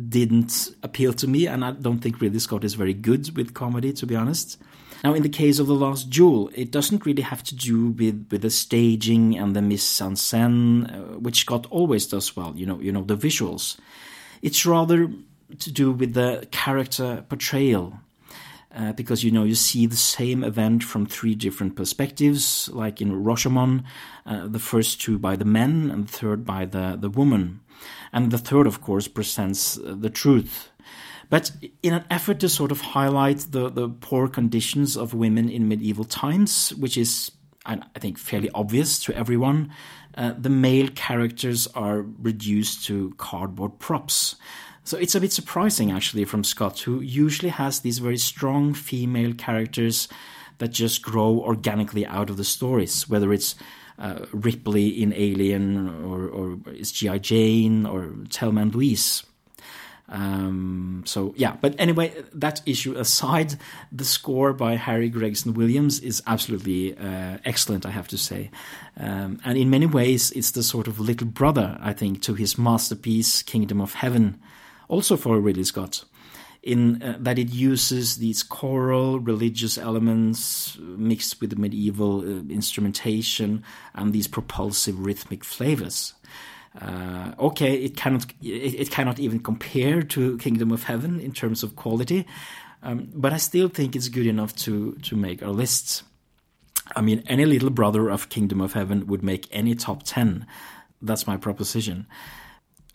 didn't 0.10 0.76
appeal 0.84 1.14
to 1.14 1.28
me, 1.28 1.48
and 1.48 1.64
I 1.64 1.72
don't 1.72 2.00
think 2.00 2.20
Ridley 2.20 2.40
Scott 2.40 2.64
is 2.64 2.74
very 2.74 2.94
good 2.94 3.36
with 3.38 3.54
comedy, 3.54 3.94
to 3.94 4.06
be 4.06 4.16
honest. 4.16 4.58
Now, 5.04 5.14
in 5.14 5.24
the 5.24 5.30
case 5.30 5.60
of 5.60 5.68
The 5.68 5.76
Last 5.76 6.10
Duel, 6.10 6.50
it 6.56 6.72
doesn't 6.72 7.06
really 7.06 7.22
have 7.22 7.44
to 7.44 7.56
do 7.56 7.90
with, 7.90 8.28
with 8.32 8.42
the 8.42 8.50
staging 8.50 9.38
and 9.38 9.56
the 9.56 9.62
mise 9.62 10.02
en 10.02 10.16
scène, 10.16 10.92
uh, 10.92 11.20
which 11.20 11.42
Scott 11.42 11.68
always 11.70 12.08
does 12.08 12.36
well, 12.36 12.54
you 12.56 12.66
know, 12.66 12.80
you 12.80 12.92
know, 12.92 13.04
the 13.04 13.16
visuals. 13.16 13.78
It's 14.42 14.66
rather 14.66 15.12
to 15.60 15.72
do 15.72 15.92
with 15.92 16.14
the 16.14 16.48
character 16.52 17.24
portrayal. 17.30 18.00
Uh, 18.76 18.92
because 18.92 19.24
you 19.24 19.32
know 19.32 19.46
you 19.46 19.56
see 19.56 19.86
the 19.86 19.96
same 19.96 20.44
event 20.44 20.84
from 20.84 21.06
three 21.06 21.34
different 21.34 21.78
perspectives, 21.78 22.70
like 22.74 23.00
in 23.00 23.24
Rashomon, 23.24 23.86
uh, 24.26 24.48
the 24.48 24.60
first 24.60 25.00
two 25.00 25.18
by 25.18 25.38
the 25.38 25.46
men 25.46 25.90
and 25.90 26.08
the 26.08 26.12
third 26.12 26.44
by 26.44 26.66
the 26.66 26.98
the 27.00 27.10
woman, 27.10 27.62
and 28.12 28.32
the 28.32 28.38
third, 28.38 28.68
of 28.68 28.82
course, 28.82 29.08
presents 29.08 29.78
uh, 29.78 29.96
the 29.98 30.10
truth. 30.10 30.72
But 31.30 31.52
in 31.82 31.94
an 31.94 32.06
effort 32.10 32.40
to 32.42 32.50
sort 32.50 32.72
of 32.72 32.82
highlight 32.82 33.48
the, 33.52 33.70
the 33.70 33.90
poor 33.90 34.28
conditions 34.28 34.96
of 34.96 35.14
women 35.14 35.50
in 35.50 35.68
medieval 35.68 36.06
times, 36.06 36.70
which 36.76 36.98
is, 36.98 37.32
I 37.66 37.80
think, 38.00 38.18
fairly 38.18 38.50
obvious 38.54 39.00
to 39.06 39.16
everyone, 39.16 39.72
uh, 40.16 40.34
the 40.38 40.50
male 40.50 40.88
characters 40.90 41.68
are 41.68 42.02
reduced 42.02 42.86
to 42.86 43.14
cardboard 43.18 43.80
props. 43.80 44.36
So 44.86 44.98
it's 44.98 45.16
a 45.16 45.20
bit 45.20 45.34
surprising, 45.34 45.92
actually, 45.92 46.26
from 46.26 46.44
Scott, 46.44 46.80
who 46.80 47.02
usually 47.02 47.50
has 47.50 47.80
these 47.80 47.98
very 47.98 48.18
strong 48.18 48.76
female 48.76 49.34
characters 49.34 50.08
that 50.60 50.72
just 50.72 51.02
grow 51.02 51.40
organically 51.40 52.06
out 52.06 52.30
of 52.30 52.38
the 52.38 52.44
stories, 52.44 53.10
whether 53.10 53.34
it's 53.34 53.56
uh, 53.98 54.26
Ripley 54.32 54.90
in 54.90 55.12
Alien, 55.14 56.06
or, 56.06 56.28
or 56.28 56.60
it's 56.68 56.92
G.I. 56.92 57.18
Jane, 57.18 57.88
or 57.88 58.14
Thelma 58.30 58.62
and 58.62 58.76
Louise. 58.76 59.24
Um, 60.08 61.02
so 61.08 61.34
yeah, 61.36 61.58
but 61.62 61.74
anyway, 61.80 62.14
that 62.32 62.62
issue 62.68 62.96
aside, 62.96 63.56
the 63.92 64.06
score 64.06 64.54
by 64.54 64.76
Harry 64.76 65.10
Gregson 65.10 65.56
Williams 65.56 66.00
is 66.00 66.22
absolutely 66.28 66.96
uh, 66.96 67.40
excellent, 67.44 67.88
I 67.88 67.90
have 67.90 68.08
to 68.10 68.18
say. 68.20 68.52
Um, 68.98 69.40
and 69.44 69.58
in 69.58 69.72
many 69.72 69.88
ways, 69.88 70.30
it's 70.34 70.52
the 70.52 70.62
sort 70.62 70.88
of 70.88 71.00
little 71.00 71.26
brother, 71.26 71.76
I 71.82 71.94
think, 71.94 72.22
to 72.22 72.36
his 72.36 72.56
masterpiece, 72.56 73.42
Kingdom 73.42 73.82
of 73.82 73.96
Heaven, 73.96 74.40
also 74.88 75.18
for 75.18 75.40
Ridley 75.40 75.64
Scott. 75.64 76.04
In 76.64 77.04
uh, 77.04 77.18
that 77.20 77.38
it 77.38 77.50
uses 77.50 78.16
these 78.16 78.42
choral 78.42 79.20
religious 79.20 79.78
elements 79.78 80.80
mixed 80.80 81.40
with 81.40 81.52
the 81.52 81.56
medieval 81.56 82.22
uh, 82.22 82.42
instrumentation 82.50 83.64
and 83.94 84.14
these 84.14 84.28
propulsive 84.28 84.98
rhythmic 84.98 85.44
flavors. 85.44 86.16
Uh, 86.82 87.34
okay, 87.40 87.76
it 87.76 87.96
cannot 87.96 88.26
it, 88.42 88.74
it, 88.74 88.92
cannot 88.92 89.20
even 89.20 89.40
compare 89.40 90.02
to 90.02 90.38
Kingdom 90.40 90.72
of 90.72 90.84
Heaven 90.84 91.20
in 91.20 91.32
terms 91.32 91.64
of 91.64 91.76
quality, 91.76 92.26
um, 92.84 93.10
but 93.14 93.32
I 93.32 93.38
still 93.38 93.70
think 93.70 93.96
it's 93.96 94.10
good 94.10 94.28
enough 94.28 94.56
to 94.58 94.94
to 95.04 95.16
make 95.16 95.42
our 95.42 95.54
lists. 95.54 96.04
I 96.96 97.02
mean, 97.02 97.24
any 97.28 97.46
little 97.46 97.70
brother 97.70 98.10
of 98.10 98.30
Kingdom 98.30 98.60
of 98.60 98.74
Heaven 98.74 99.08
would 99.08 99.24
make 99.24 99.48
any 99.52 99.74
top 99.76 100.04
ten. 100.04 100.46
That's 101.02 101.26
my 101.26 101.38
proposition. 101.38 102.08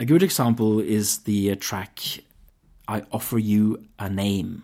A 0.01 0.07
good 0.07 0.23
example 0.23 0.81
is 0.81 1.19
the 1.25 1.55
track 1.57 2.01
"I 2.89 3.03
Offer 3.13 3.39
You 3.39 3.85
a 3.99 4.09
Name." 4.09 4.63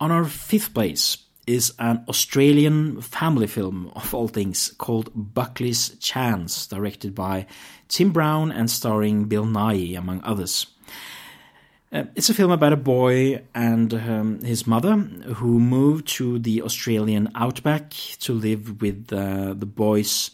On 0.00 0.10
our 0.10 0.24
fifth 0.24 0.72
place 0.72 1.18
is 1.46 1.74
an 1.78 2.04
Australian 2.08 3.02
family 3.02 3.46
film, 3.46 3.92
of 3.94 4.14
all 4.14 4.28
things, 4.28 4.72
called 4.78 5.10
Buckley's 5.14 5.90
Chance, 5.98 6.68
directed 6.68 7.14
by 7.14 7.46
Tim 7.88 8.10
Brown 8.10 8.50
and 8.50 8.70
starring 8.70 9.24
Bill 9.24 9.44
Nighy, 9.44 9.98
among 9.98 10.22
others. 10.24 10.68
Uh, 11.92 12.04
it's 12.14 12.30
a 12.30 12.34
film 12.34 12.50
about 12.50 12.72
a 12.72 12.76
boy 12.76 13.42
and 13.54 13.92
um, 13.92 14.40
his 14.40 14.66
mother 14.66 14.96
who 14.96 15.58
move 15.58 16.04
to 16.04 16.38
the 16.38 16.62
Australian 16.62 17.28
outback 17.34 17.90
to 18.20 18.32
live 18.32 18.80
with 18.80 19.12
uh, 19.12 19.52
the 19.54 19.66
boy's 19.66 20.30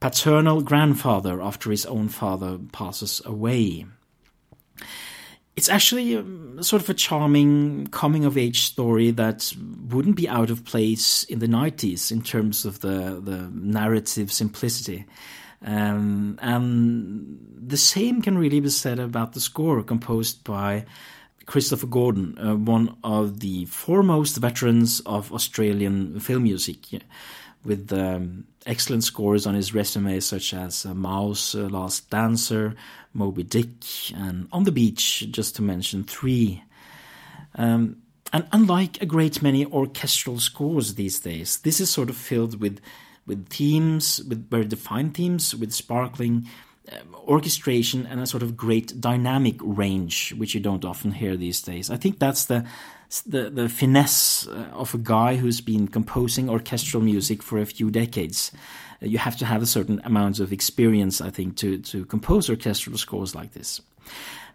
paternal 0.00 0.60
grandfather 0.60 1.40
after 1.40 1.70
his 1.70 1.86
own 1.86 2.08
father 2.08 2.58
passes 2.72 3.22
away. 3.24 3.86
It's 5.60 5.68
actually 5.68 6.16
um, 6.16 6.62
sort 6.62 6.80
of 6.80 6.88
a 6.88 6.94
charming 6.94 7.86
coming 7.88 8.24
of 8.24 8.38
age 8.38 8.62
story 8.62 9.10
that 9.10 9.52
wouldn't 9.90 10.16
be 10.16 10.26
out 10.26 10.48
of 10.48 10.64
place 10.64 11.24
in 11.24 11.38
the 11.40 11.46
90s 11.46 12.10
in 12.10 12.22
terms 12.22 12.64
of 12.64 12.80
the, 12.80 13.20
the 13.22 13.50
narrative 13.52 14.32
simplicity. 14.32 15.04
Um, 15.62 16.38
and 16.40 17.38
the 17.60 17.76
same 17.76 18.22
can 18.22 18.38
really 18.38 18.60
be 18.60 18.70
said 18.70 18.98
about 18.98 19.34
the 19.34 19.40
score 19.40 19.82
composed 19.82 20.44
by 20.44 20.86
Christopher 21.44 21.88
Gordon, 21.88 22.38
uh, 22.38 22.56
one 22.56 22.96
of 23.04 23.40
the 23.40 23.66
foremost 23.66 24.38
veterans 24.38 25.00
of 25.00 25.30
Australian 25.30 26.20
film 26.20 26.44
music, 26.44 27.02
with 27.64 27.92
um, 27.92 28.44
excellent 28.66 29.04
scores 29.04 29.46
on 29.46 29.54
his 29.54 29.74
resume, 29.74 30.20
such 30.20 30.54
as 30.54 30.86
uh, 30.86 30.94
Mao's, 30.94 31.54
uh, 31.54 31.68
Last 31.68 32.10
Dancer, 32.10 32.74
Moby 33.12 33.42
Dick, 33.42 33.68
and 34.14 34.48
On 34.52 34.64
the 34.64 34.72
Beach, 34.72 35.26
just 35.30 35.56
to 35.56 35.62
mention 35.62 36.04
three. 36.04 36.62
Um, 37.56 38.02
and 38.32 38.46
unlike 38.52 39.02
a 39.02 39.06
great 39.06 39.42
many 39.42 39.66
orchestral 39.66 40.38
scores 40.38 40.94
these 40.94 41.18
days, 41.18 41.58
this 41.58 41.80
is 41.80 41.90
sort 41.90 42.10
of 42.10 42.16
filled 42.16 42.60
with 42.60 42.80
with 43.26 43.48
themes, 43.48 44.22
with 44.28 44.50
very 44.50 44.64
defined 44.64 45.14
themes, 45.14 45.54
with 45.54 45.72
sparkling 45.72 46.48
uh, 46.90 46.96
orchestration 47.28 48.06
and 48.06 48.20
a 48.20 48.26
sort 48.26 48.42
of 48.42 48.56
great 48.56 49.00
dynamic 49.00 49.54
range, 49.60 50.34
which 50.34 50.54
you 50.54 50.60
don't 50.60 50.84
often 50.84 51.12
hear 51.12 51.36
these 51.36 51.62
days. 51.62 51.90
I 51.90 51.96
think 51.96 52.18
that's 52.18 52.46
the 52.46 52.64
the, 53.26 53.50
the 53.50 53.68
finesse 53.68 54.46
uh, 54.46 54.68
of 54.72 54.94
a 54.94 54.98
guy 54.98 55.36
who's 55.36 55.60
been 55.60 55.88
composing 55.88 56.48
orchestral 56.48 57.02
music 57.02 57.42
for 57.42 57.58
a 57.58 57.66
few 57.66 57.90
decades. 57.90 58.52
You 59.00 59.18
have 59.18 59.36
to 59.38 59.46
have 59.46 59.62
a 59.62 59.66
certain 59.66 60.00
amount 60.04 60.40
of 60.40 60.52
experience, 60.52 61.20
I 61.20 61.30
think, 61.30 61.56
to 61.56 61.78
to 61.78 62.04
compose 62.04 62.50
orchestral 62.50 62.98
scores 62.98 63.34
like 63.34 63.52
this. 63.52 63.80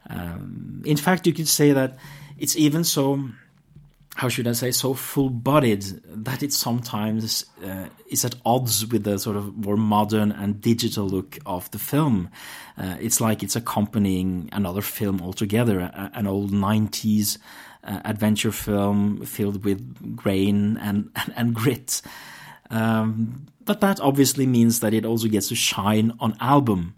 Um, 0.09 0.83
in 0.85 0.97
fact, 0.97 1.25
you 1.25 1.33
could 1.33 1.47
say 1.47 1.73
that 1.73 1.97
it's 2.37 2.55
even 2.55 2.83
so 2.83 3.29
how 4.15 4.29
should 4.29 4.47
I 4.47 4.53
say, 4.53 4.71
so 4.71 4.93
full 4.93 5.29
bodied 5.29 5.83
that 6.05 6.41
it 6.41 6.53
sometimes 6.53 7.45
uh, 7.61 7.87
is 8.07 8.23
at 8.23 8.35
odds 8.45 8.85
with 8.87 9.03
the 9.03 9.19
sort 9.19 9.35
of 9.35 9.57
more 9.57 9.75
modern 9.75 10.31
and 10.31 10.61
digital 10.61 11.05
look 11.05 11.37
of 11.45 11.69
the 11.71 11.79
film. 11.79 12.29
Uh, 12.77 12.95
it's 13.01 13.19
like 13.19 13.43
it's 13.43 13.57
accompanying 13.57 14.49
another 14.53 14.81
film 14.81 15.21
altogether, 15.21 15.91
an 16.13 16.27
old 16.27 16.51
90s 16.51 17.37
uh, 17.85 18.01
adventure 18.05 18.51
film 18.51 19.25
filled 19.25 19.63
with 19.63 20.15
grain 20.15 20.77
and, 20.77 21.09
and, 21.15 21.33
and 21.35 21.53
grit. 21.53 22.01
Um, 22.69 23.47
but 23.63 23.81
that 23.81 23.99
obviously 23.99 24.45
means 24.45 24.79
that 24.79 24.93
it 24.93 25.05
also 25.05 25.27
gets 25.27 25.49
to 25.49 25.55
shine 25.55 26.13
on 26.19 26.35
album, 26.39 26.95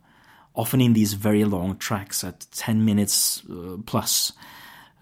often 0.55 0.81
in 0.81 0.93
these 0.93 1.13
very 1.13 1.45
long 1.45 1.77
tracks 1.77 2.23
at 2.23 2.45
10 2.51 2.83
minutes 2.83 3.43
uh, 3.49 3.77
plus. 3.85 4.33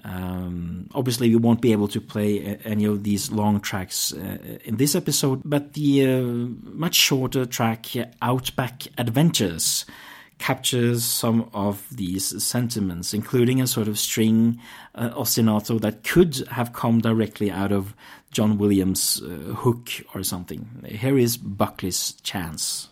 Um, 0.04 0.88
obviously, 0.94 1.30
we 1.30 1.38
won't 1.38 1.62
be 1.62 1.72
able 1.72 1.88
to 1.88 2.00
play 2.00 2.58
any 2.64 2.86
of 2.86 3.04
these 3.04 3.32
long 3.32 3.60
tracks 3.60 4.14
uh, 4.14 4.60
in 4.64 4.78
this 4.78 4.94
episode, 4.94 5.42
but 5.44 5.74
the 5.74 6.06
uh, 6.06 6.22
much 6.22 6.94
shorter 6.94 7.48
track 7.48 7.88
Outback 8.22 8.84
Adventures 9.00 9.86
captures 10.38 11.04
some 11.04 11.50
of 11.54 11.88
these 11.92 12.44
sentiments, 12.44 13.14
including 13.14 13.62
a 13.62 13.68
sort 13.68 13.88
of 13.88 13.98
string 13.98 14.60
uh, 14.94 15.10
ostinato 15.12 15.80
that 15.82 16.04
could 16.04 16.36
have 16.52 16.74
come 16.74 17.00
directly 17.00 17.50
out 17.50 17.72
of 17.72 17.94
John 18.32 18.58
Williams' 18.58 19.22
uh, 19.22 19.54
Hook 19.54 19.90
or 20.14 20.24
something. 20.24 20.68
Here 20.86 21.18
is 21.18 21.38
Buckley's 21.38 22.14
Chance. 22.24 22.90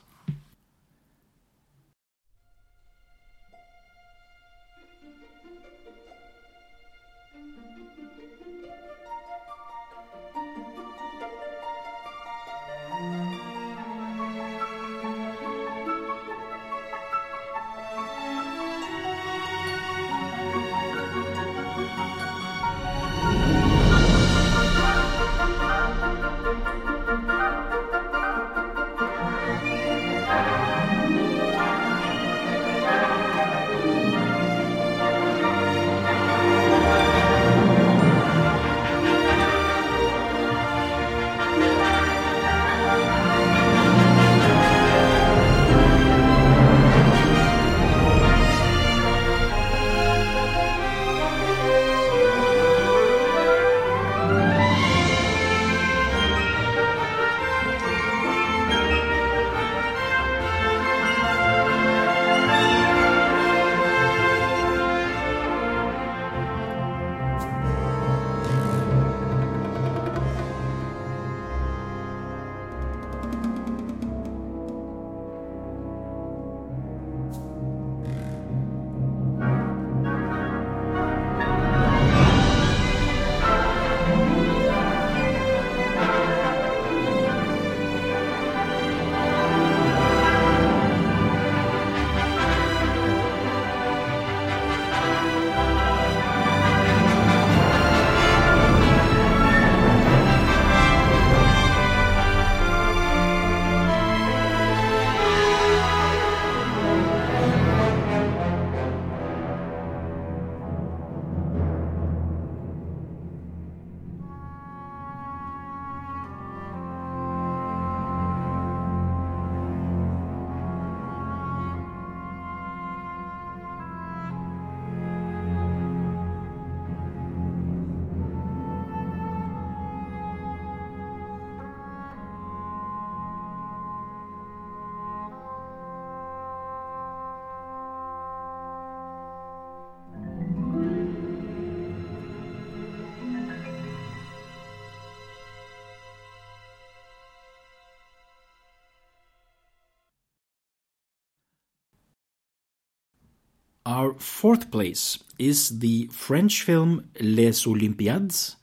Our 153.85 154.13
fourth 154.13 154.71
place 154.71 155.19
is 155.37 155.79
the 155.79 156.07
French 156.07 156.63
film 156.63 157.09
Les 157.19 157.67
Olympiades, 157.67 158.55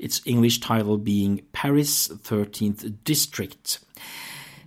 its 0.00 0.20
English 0.24 0.58
title 0.58 0.98
being 0.98 1.42
Paris 1.52 2.08
13th 2.08 3.04
District. 3.04 3.78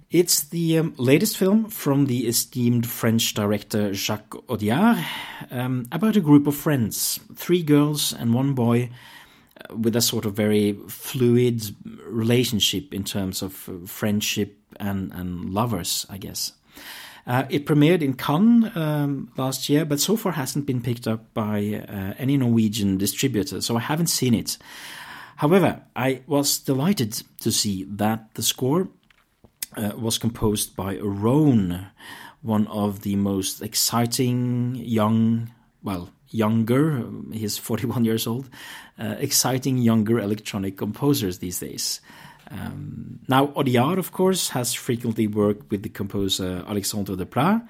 It's 0.09 0.43
the 0.43 0.77
um, 0.77 0.93
latest 0.97 1.37
film 1.37 1.65
from 1.69 2.05
the 2.05 2.27
esteemed 2.27 2.87
French 2.87 3.33
director 3.33 3.93
Jacques 3.93 4.47
Audiard 4.47 5.03
um, 5.51 5.87
about 5.91 6.15
a 6.15 6.21
group 6.21 6.47
of 6.47 6.55
friends, 6.55 7.19
three 7.35 7.61
girls 7.61 8.13
and 8.13 8.33
one 8.33 8.53
boy, 8.53 8.89
uh, 9.57 9.75
with 9.75 9.97
a 9.97 10.01
sort 10.01 10.25
of 10.25 10.33
very 10.33 10.71
fluid 10.87 11.63
relationship 12.05 12.93
in 12.93 13.03
terms 13.03 13.41
of 13.41 13.67
uh, 13.67 13.85
friendship 13.85 14.57
and, 14.79 15.11
and 15.11 15.49
lovers, 15.49 16.05
I 16.09 16.17
guess. 16.17 16.53
Uh, 17.27 17.43
it 17.49 17.65
premiered 17.65 18.01
in 18.01 18.13
Cannes 18.13 18.71
um, 18.75 19.31
last 19.37 19.69
year, 19.69 19.85
but 19.85 19.99
so 19.99 20.17
far 20.17 20.31
hasn't 20.31 20.65
been 20.65 20.81
picked 20.81 21.07
up 21.07 21.33
by 21.33 21.83
uh, 21.87 22.13
any 22.17 22.37
Norwegian 22.37 22.97
distributor, 22.97 23.61
so 23.61 23.77
I 23.77 23.81
haven't 23.81 24.07
seen 24.07 24.33
it. 24.33 24.57
However, 25.37 25.81
I 25.95 26.21
was 26.27 26.59
delighted 26.59 27.23
to 27.41 27.51
see 27.51 27.85
that 27.85 28.33
the 28.35 28.43
score 28.43 28.89
uh, 29.75 29.91
was 29.97 30.17
composed 30.17 30.75
by 30.75 30.97
Rone, 30.97 31.87
one 32.41 32.67
of 32.67 33.01
the 33.01 33.15
most 33.15 33.61
exciting 33.61 34.75
young, 34.75 35.51
well, 35.83 36.09
younger, 36.29 37.03
he's 37.31 37.57
41 37.57 38.05
years 38.05 38.25
old, 38.25 38.49
uh, 38.99 39.15
exciting 39.19 39.77
younger 39.77 40.19
electronic 40.19 40.77
composers 40.77 41.39
these 41.39 41.59
days. 41.59 42.01
Um, 42.51 43.19
now, 43.27 43.47
Audiard, 43.47 43.97
of 43.97 44.11
course, 44.11 44.49
has 44.49 44.73
frequently 44.73 45.27
worked 45.27 45.71
with 45.71 45.83
the 45.83 45.89
composer 45.89 46.63
Alexandre 46.67 47.15
Desplat, 47.15 47.65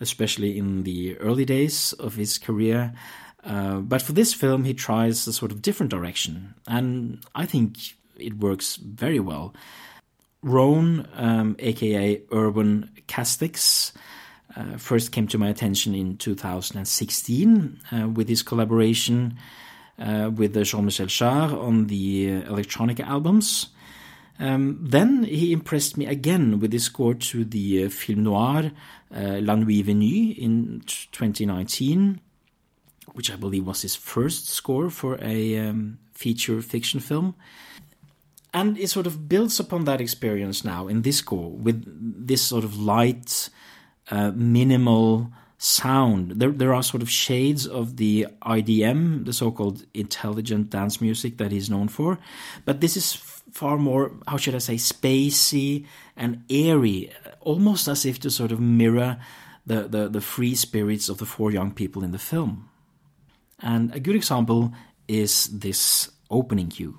especially 0.00 0.58
in 0.58 0.82
the 0.82 1.16
early 1.18 1.44
days 1.44 1.92
of 1.94 2.16
his 2.16 2.38
career. 2.38 2.92
Uh, 3.44 3.78
but 3.78 4.02
for 4.02 4.12
this 4.12 4.34
film, 4.34 4.64
he 4.64 4.74
tries 4.74 5.26
a 5.26 5.32
sort 5.32 5.52
of 5.52 5.62
different 5.62 5.90
direction, 5.90 6.54
and 6.66 7.22
I 7.34 7.46
think 7.46 7.76
it 8.16 8.38
works 8.38 8.76
very 8.76 9.20
well. 9.20 9.54
Rone, 10.42 11.06
um, 11.14 11.56
aka 11.58 12.18
Erwan 12.30 12.88
Castex, 13.06 13.92
uh, 14.56 14.76
first 14.78 15.12
came 15.12 15.26
to 15.28 15.38
my 15.38 15.48
attention 15.48 15.94
in 15.94 16.16
2016 16.16 17.80
uh, 17.92 18.08
with 18.08 18.28
his 18.28 18.42
collaboration 18.42 19.36
uh, 19.98 20.30
with 20.34 20.62
Jean 20.64 20.84
Michel 20.84 21.06
Jarre 21.06 21.52
on 21.52 21.86
the 21.86 22.28
electronic 22.30 23.00
albums. 23.00 23.68
Um, 24.38 24.78
then 24.80 25.24
he 25.24 25.52
impressed 25.52 25.96
me 25.96 26.06
again 26.06 26.58
with 26.58 26.72
his 26.72 26.84
score 26.84 27.14
to 27.14 27.44
the 27.44 27.84
uh, 27.84 27.88
film 27.88 28.24
noir 28.24 28.72
uh, 29.14 29.38
La 29.40 29.54
Nuit 29.54 29.84
Venue 29.84 30.34
in 30.36 30.82
2019, 30.86 32.20
which 33.12 33.30
I 33.30 33.36
believe 33.36 33.66
was 33.66 33.82
his 33.82 33.94
first 33.94 34.48
score 34.48 34.90
for 34.90 35.18
a 35.22 35.58
um, 35.58 35.98
feature 36.12 36.60
fiction 36.62 37.00
film. 37.00 37.36
And 38.52 38.78
it 38.78 38.88
sort 38.88 39.06
of 39.06 39.28
builds 39.28 39.58
upon 39.58 39.84
that 39.84 40.00
experience 40.00 40.64
now 40.64 40.86
in 40.88 41.02
this 41.02 41.18
score 41.18 41.50
with 41.50 41.84
this 42.26 42.42
sort 42.42 42.64
of 42.64 42.78
light, 42.78 43.50
uh, 44.10 44.30
minimal 44.34 45.32
sound. 45.58 46.32
There, 46.32 46.50
there 46.50 46.74
are 46.74 46.82
sort 46.82 47.02
of 47.02 47.10
shades 47.10 47.66
of 47.66 47.96
the 47.96 48.26
IDM, 48.42 49.24
the 49.24 49.32
so 49.32 49.50
called 49.50 49.86
intelligent 49.94 50.70
dance 50.70 51.00
music 51.00 51.38
that 51.38 51.50
he's 51.52 51.70
known 51.70 51.88
for. 51.88 52.18
But 52.64 52.80
this 52.80 52.96
is 52.96 53.12
far 53.54 53.78
more, 53.78 54.10
how 54.26 54.36
should 54.36 54.56
I 54.56 54.58
say, 54.58 54.74
spacey 54.74 55.86
and 56.16 56.42
airy, 56.50 57.12
almost 57.40 57.86
as 57.86 58.04
if 58.04 58.18
to 58.20 58.30
sort 58.30 58.50
of 58.50 58.58
mirror 58.58 59.18
the, 59.64 59.86
the, 59.86 60.08
the 60.08 60.20
free 60.20 60.56
spirits 60.56 61.08
of 61.08 61.18
the 61.18 61.24
four 61.24 61.52
young 61.52 61.70
people 61.70 62.02
in 62.02 62.10
the 62.10 62.18
film. 62.18 62.68
And 63.60 63.94
a 63.94 64.00
good 64.00 64.16
example 64.16 64.72
is 65.06 65.46
this 65.46 66.10
opening 66.30 66.68
cue. 66.68 66.98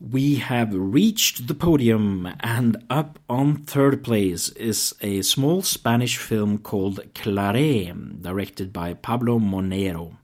We 0.00 0.36
have 0.36 0.72
reached 0.72 1.46
the 1.46 1.54
podium, 1.54 2.26
and 2.40 2.82
up 2.88 3.18
on 3.28 3.64
third 3.64 4.02
place 4.02 4.48
is 4.50 4.94
a 5.02 5.20
small 5.20 5.60
Spanish 5.60 6.16
film 6.16 6.56
called 6.56 7.00
Claret, 7.14 8.22
directed 8.22 8.72
by 8.72 8.94
Pablo 8.94 9.38
Moreno. 9.38 10.16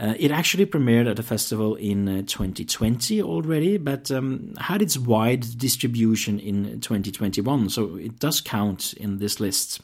Uh, 0.00 0.14
it 0.18 0.30
actually 0.30 0.64
premiered 0.64 1.10
at 1.10 1.18
a 1.18 1.22
festival 1.22 1.74
in 1.74 2.08
uh, 2.08 2.22
2020 2.22 3.20
already, 3.20 3.76
but 3.76 4.10
um, 4.10 4.54
had 4.58 4.80
its 4.80 4.96
wide 4.96 5.58
distribution 5.58 6.40
in 6.40 6.80
2021, 6.80 7.68
so 7.68 7.96
it 7.96 8.18
does 8.18 8.40
count 8.40 8.94
in 8.94 9.18
this 9.18 9.38
list. 9.38 9.82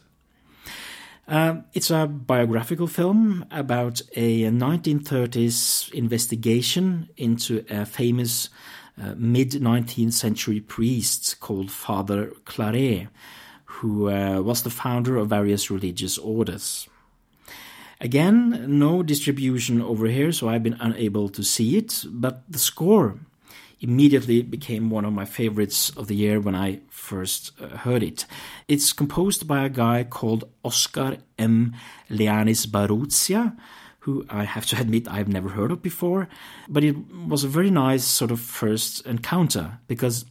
Uh, 1.29 1.57
it's 1.75 1.91
a 1.91 2.07
biographical 2.07 2.87
film 2.87 3.45
about 3.51 4.01
a 4.17 4.45
1930s 4.45 5.93
investigation 5.93 7.11
into 7.19 7.65
a 7.69 7.85
famous 7.85 8.49
uh, 9.01 9.15
mid 9.17 9.53
19th 9.53 10.13
century 10.13 10.61
priest 10.61 11.41
called 11.41 11.71
Father 11.71 12.33
Claret, 12.45 13.09
who 13.65 14.11
uh, 14.11 14.41
was 14.41 14.63
the 14.63 14.71
founder 14.71 15.17
of 15.17 15.29
various 15.29 15.71
religious 15.71 16.17
orders. 16.19 16.89
Again, 18.01 18.65
no 18.69 19.03
distribution 19.03 19.81
over 19.81 20.07
here, 20.07 20.33
so 20.33 20.49
I've 20.49 20.63
been 20.63 20.77
unable 20.81 21.29
to 21.31 21.43
see 21.43 21.77
it, 21.77 22.05
but 22.09 22.43
the 22.49 22.59
score 22.59 23.19
immediately 23.81 24.43
became 24.43 24.91
one 24.91 25.05
of 25.05 25.13
my 25.13 25.25
favorites 25.25 25.91
of 25.91 26.07
the 26.07 26.17
year 26.17 26.41
when 26.41 26.55
I 26.55 26.81
first 26.91 27.53
uh, 27.61 27.77
heard 27.79 28.03
it. 28.03 28.27
It's 28.67 28.93
composed 28.93 29.47
by 29.47 29.65
a 29.65 29.69
guy 29.69 30.05
called 30.05 30.45
Oscar 30.65 31.19
M. 31.39 31.75
Leanizbarrutia, 32.11 33.57
who 34.05 34.27
I 34.29 34.45
have 34.45 34.67
to 34.67 34.81
admit 34.81 35.09
I've 35.09 35.29
never 35.29 35.49
heard 35.49 35.73
of 35.73 35.83
before, 35.83 36.29
but 36.69 36.85
it 36.85 36.97
was 37.27 37.43
a 37.43 37.49
very 37.49 37.71
nice 37.71 38.05
sort 38.05 38.31
of 38.31 38.41
first 38.41 39.05
encounter 39.07 39.79
because 39.89 40.27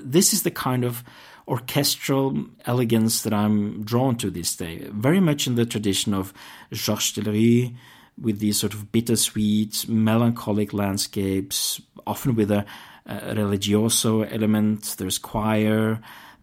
this 0.00 0.32
is 0.32 0.44
the 0.44 0.50
kind 0.50 0.84
of 0.84 1.02
orchestral 1.48 2.46
elegance 2.66 3.22
that 3.22 3.32
I'm 3.32 3.82
drawn 3.82 4.16
to 4.16 4.30
this 4.30 4.54
day, 4.54 4.86
very 4.92 5.20
much 5.20 5.46
in 5.46 5.56
the 5.56 5.66
tradition 5.66 6.14
of 6.14 6.32
Georges 6.72 7.12
Delerue, 7.12 7.74
with 8.20 8.38
these 8.38 8.58
sort 8.58 8.74
of 8.74 8.92
bittersweet, 8.92 9.88
melancholic 9.88 10.72
landscapes, 10.72 11.80
often 12.06 12.34
with 12.34 12.50
a, 12.50 12.66
a 13.06 13.34
religioso 13.34 14.30
element. 14.32 14.96
There's 14.98 15.18
choir, 15.18 16.00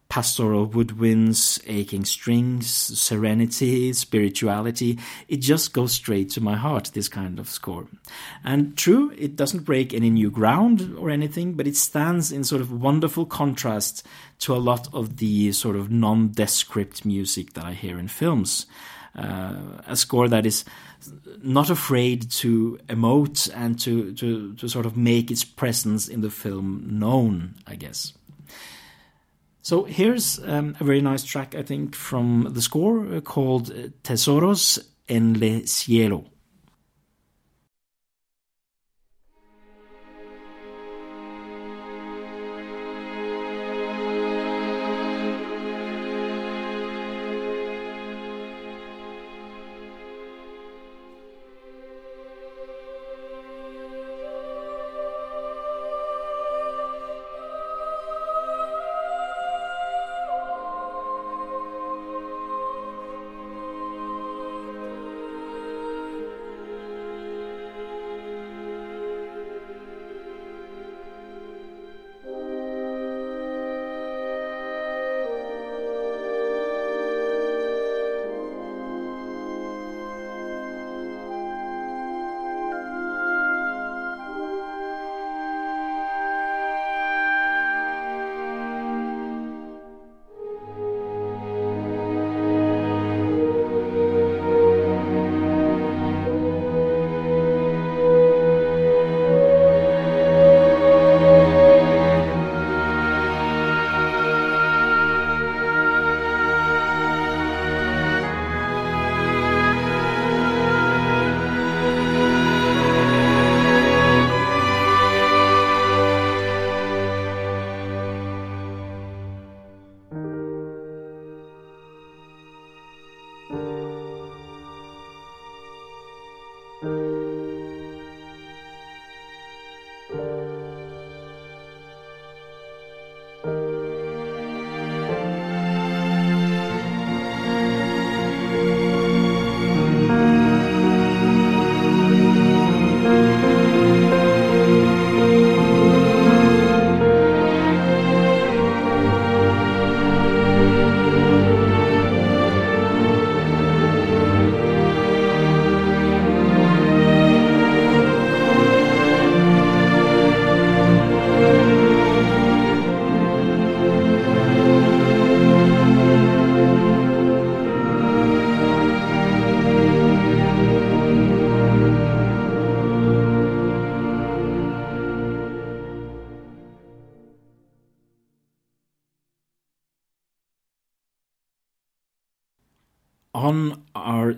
pastoral 0.10 0.68
woodwinds, 0.68 1.60
aching 1.68 2.06
strings, 2.06 2.68
serenity, 2.68 3.92
spirituality. 3.94 5.00
It 5.28 5.38
just 5.38 5.74
goes 5.74 5.94
straight 5.94 6.30
to 6.32 6.42
my 6.42 6.56
heart, 6.56 6.92
this 6.94 7.10
kind 7.10 7.40
of 7.40 7.50
score. 7.50 7.88
And 8.44 8.78
true, 8.78 9.14
it 9.18 9.36
doesn't 9.36 9.66
break 9.66 9.94
any 9.94 10.10
new 10.10 10.30
ground 10.30 10.96
or 10.98 11.10
anything, 11.10 11.54
but 11.54 11.68
it 11.68 11.76
stands 11.76 12.32
in 12.32 12.44
sort 12.44 12.62
of 12.62 12.72
wonderful 12.72 13.26
contrast 13.26 14.06
to 14.40 14.56
a 14.56 14.58
lot 14.58 14.88
of 14.94 15.18
the 15.18 15.52
sort 15.52 15.76
of 15.76 15.90
nondescript 15.90 17.04
music 17.06 17.54
that 17.54 17.66
I 17.66 17.74
hear 17.74 17.98
in 17.98 18.08
films. 18.08 18.68
Uh, 19.16 19.56
a 19.88 19.96
score 19.96 20.28
that 20.28 20.46
is 20.46 20.66
not 21.42 21.70
afraid 21.70 22.30
to 22.30 22.78
emote 22.90 23.50
and 23.56 23.80
to, 23.80 24.14
to, 24.14 24.54
to 24.56 24.68
sort 24.68 24.86
of 24.86 24.98
make 24.98 25.32
its 25.32 25.44
presence 25.44 26.08
in 26.08 26.22
the 26.22 26.30
film 26.30 26.86
known, 27.00 27.56
I 27.66 27.76
guess. 27.76 28.14
So 29.66 29.84
here's 29.86 30.40
um, 30.44 30.78
a 30.80 30.84
very 30.84 31.02
nice 31.02 31.24
track, 31.24 31.56
I 31.56 31.64
think, 31.64 31.96
from 31.96 32.50
the 32.54 32.62
score 32.62 33.16
uh, 33.16 33.22
called 33.22 33.72
Tesoros 34.04 34.78
en 35.10 35.40
le 35.40 35.66
Cielo. 35.66 36.26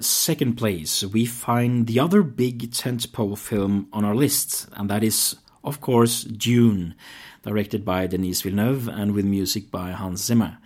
Second 0.04 0.56
place, 0.56 1.04
we 1.04 1.26
find 1.26 1.88
the 1.88 2.00
other 2.00 2.24
big 2.24 2.72
tentpole 2.72 3.38
film 3.38 3.88
on 3.92 4.06
our 4.06 4.16
list, 4.16 4.68
and 4.74 4.90
that 4.90 5.04
is, 5.04 5.36
of 5.64 5.82
course, 5.82 6.24
Dune, 6.24 6.96
directed 7.44 7.84
by 7.84 8.08
Denis 8.08 8.42
Villeneuve 8.42 8.88
and 8.88 9.14
with 9.14 9.26
music 9.26 9.72
by 9.72 9.92
Hans 9.92 10.24
Zimmer. 10.24 10.58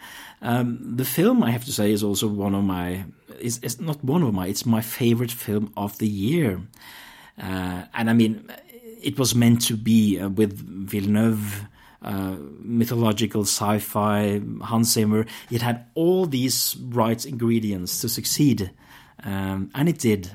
Um, 0.42 0.80
the 0.98 1.06
film, 1.06 1.44
I 1.44 1.52
have 1.52 1.66
to 1.66 1.72
say, 1.72 1.92
is 1.92 2.04
also 2.04 2.28
one 2.28 2.56
of 2.56 2.64
my, 2.64 3.06
It's, 3.40 3.60
is 3.60 3.80
not 3.80 4.04
one 4.04 4.24
of 4.24 4.34
my, 4.34 4.48
it's 4.48 4.66
my 4.66 4.82
favorite 4.82 5.32
film 5.32 5.72
of 5.76 5.98
the 5.98 6.08
year. 6.08 6.62
Uh, 7.38 7.84
and 7.94 8.10
I 8.10 8.14
mean, 8.14 8.52
it 9.02 9.18
was 9.20 9.36
meant 9.36 9.62
to 9.68 9.76
be 9.76 10.20
uh, 10.20 10.30
with 10.30 10.54
Villeneuve 10.90 11.68
uh, 12.02 12.36
mythological 12.60 13.44
sci-fi, 13.44 14.42
Hans 14.62 14.94
Zimmer. 14.94 15.26
It 15.52 15.62
had 15.62 15.86
all 15.94 16.26
these 16.26 16.76
right 16.90 17.24
ingredients 17.26 18.02
to 18.02 18.10
succeed, 18.10 18.72
um, 19.24 19.72
and 19.74 19.90
it 19.90 20.00
did. 20.00 20.32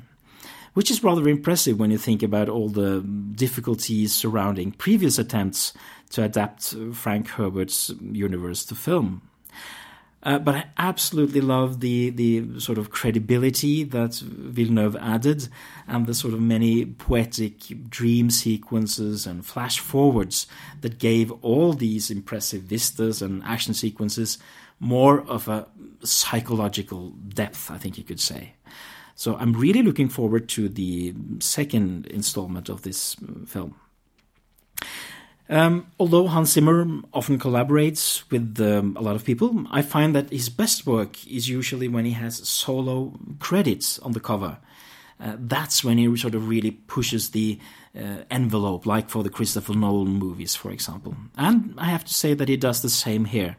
Which 0.74 0.90
is 0.90 1.02
rather 1.02 1.26
impressive 1.26 1.78
when 1.78 1.90
you 1.90 1.96
think 1.96 2.22
about 2.22 2.50
all 2.50 2.68
the 2.68 3.00
difficulties 3.00 4.14
surrounding 4.14 4.72
previous 4.72 5.18
attempts 5.18 5.72
to 6.10 6.22
adapt 6.22 6.74
Frank 6.92 7.28
Herbert's 7.28 7.92
universe 8.00 8.64
to 8.66 8.74
film. 8.74 9.22
Uh, 10.22 10.40
but 10.40 10.56
I 10.56 10.64
absolutely 10.76 11.40
love 11.40 11.78
the 11.78 12.10
the 12.10 12.58
sort 12.58 12.78
of 12.78 12.90
credibility 12.90 13.84
that 13.84 14.16
Villeneuve 14.16 14.96
added, 14.96 15.48
and 15.86 16.06
the 16.06 16.14
sort 16.14 16.34
of 16.34 16.40
many 16.40 16.84
poetic 16.84 17.88
dream 17.88 18.30
sequences 18.30 19.24
and 19.24 19.46
flash 19.46 19.78
forwards 19.78 20.48
that 20.80 20.98
gave 20.98 21.30
all 21.44 21.74
these 21.74 22.10
impressive 22.10 22.62
vistas 22.62 23.22
and 23.22 23.40
action 23.44 23.72
sequences 23.72 24.38
more 24.78 25.22
of 25.22 25.48
a 25.48 25.66
psychological 26.02 27.10
depth, 27.10 27.70
I 27.70 27.78
think 27.78 27.98
you 27.98 28.04
could 28.04 28.20
say. 28.20 28.54
So 29.14 29.36
I'm 29.36 29.54
really 29.54 29.82
looking 29.82 30.08
forward 30.08 30.48
to 30.50 30.68
the 30.68 31.14
second 31.38 32.06
installment 32.06 32.68
of 32.68 32.82
this 32.82 33.16
film. 33.46 33.74
Um, 35.48 35.86
although 35.98 36.26
Hans 36.26 36.52
Zimmer 36.52 36.86
often 37.14 37.38
collaborates 37.38 38.28
with 38.30 38.60
um, 38.60 38.96
a 38.96 39.00
lot 39.00 39.14
of 39.16 39.24
people, 39.24 39.64
I 39.70 39.80
find 39.80 40.14
that 40.14 40.30
his 40.30 40.48
best 40.48 40.86
work 40.86 41.26
is 41.26 41.48
usually 41.48 41.88
when 41.88 42.04
he 42.04 42.12
has 42.12 42.36
solo 42.48 43.18
credits 43.38 43.98
on 44.00 44.12
the 44.12 44.20
cover. 44.20 44.58
Uh, 45.18 45.36
that's 45.38 45.82
when 45.82 45.98
he 45.98 46.16
sort 46.16 46.34
of 46.34 46.48
really 46.48 46.72
pushes 46.72 47.30
the 47.30 47.58
uh, 47.96 48.24
envelope, 48.30 48.84
like 48.84 49.08
for 49.08 49.22
the 49.22 49.30
Christopher 49.30 49.72
Nolan 49.72 50.14
movies, 50.14 50.54
for 50.54 50.70
example. 50.70 51.14
And 51.36 51.74
I 51.78 51.86
have 51.86 52.04
to 52.04 52.12
say 52.12 52.34
that 52.34 52.48
he 52.48 52.56
does 52.56 52.82
the 52.82 52.90
same 52.90 53.24
here, 53.24 53.56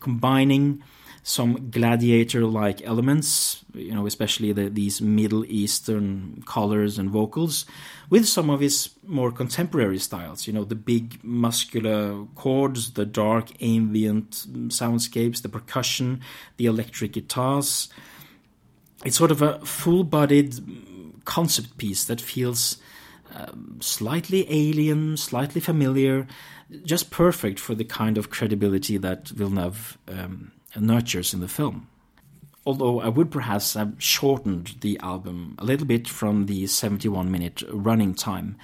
combining 0.00 0.82
some 1.22 1.70
gladiator-like 1.70 2.80
elements, 2.82 3.62
you 3.74 3.94
know, 3.94 4.06
especially 4.06 4.52
the, 4.52 4.70
these 4.70 5.02
Middle 5.02 5.44
Eastern 5.44 6.42
colors 6.46 6.98
and 6.98 7.10
vocals, 7.10 7.66
with 8.08 8.26
some 8.26 8.48
of 8.48 8.60
his 8.60 8.90
more 9.06 9.30
contemporary 9.30 9.98
styles. 9.98 10.46
You 10.46 10.54
know, 10.54 10.64
the 10.64 10.74
big 10.74 11.22
muscular 11.22 12.24
chords, 12.36 12.92
the 12.92 13.04
dark 13.04 13.50
ambient 13.62 14.30
soundscapes, 14.70 15.42
the 15.42 15.50
percussion, 15.50 16.22
the 16.56 16.66
electric 16.66 17.12
guitars. 17.12 17.90
It's 19.04 19.16
sort 19.16 19.30
of 19.30 19.42
a 19.42 19.58
full-bodied 19.60 20.54
concept 21.26 21.76
piece 21.76 22.04
that 22.04 22.20
feels 22.20 22.78
slightly 23.80 24.46
alien, 24.50 25.16
slightly 25.16 25.60
familiar, 25.60 26.26
just 26.84 27.10
perfect 27.10 27.58
for 27.58 27.74
the 27.74 27.84
kind 27.84 28.18
of 28.18 28.30
credibility 28.30 28.96
that 28.98 29.28
Villeneuve 29.28 29.98
um, 30.08 30.52
nurtures 30.76 31.34
in 31.34 31.40
the 31.40 31.48
film. 31.48 31.88
Although 32.66 33.00
I 33.00 33.08
would 33.08 33.30
perhaps 33.30 33.74
have 33.74 33.94
shortened 33.98 34.76
the 34.80 34.98
album 35.00 35.56
a 35.58 35.64
little 35.64 35.86
bit 35.86 36.06
from 36.06 36.46
the 36.46 36.66
71 36.66 37.30
minute 37.30 37.62
running 37.72 38.14
time. 38.14 38.56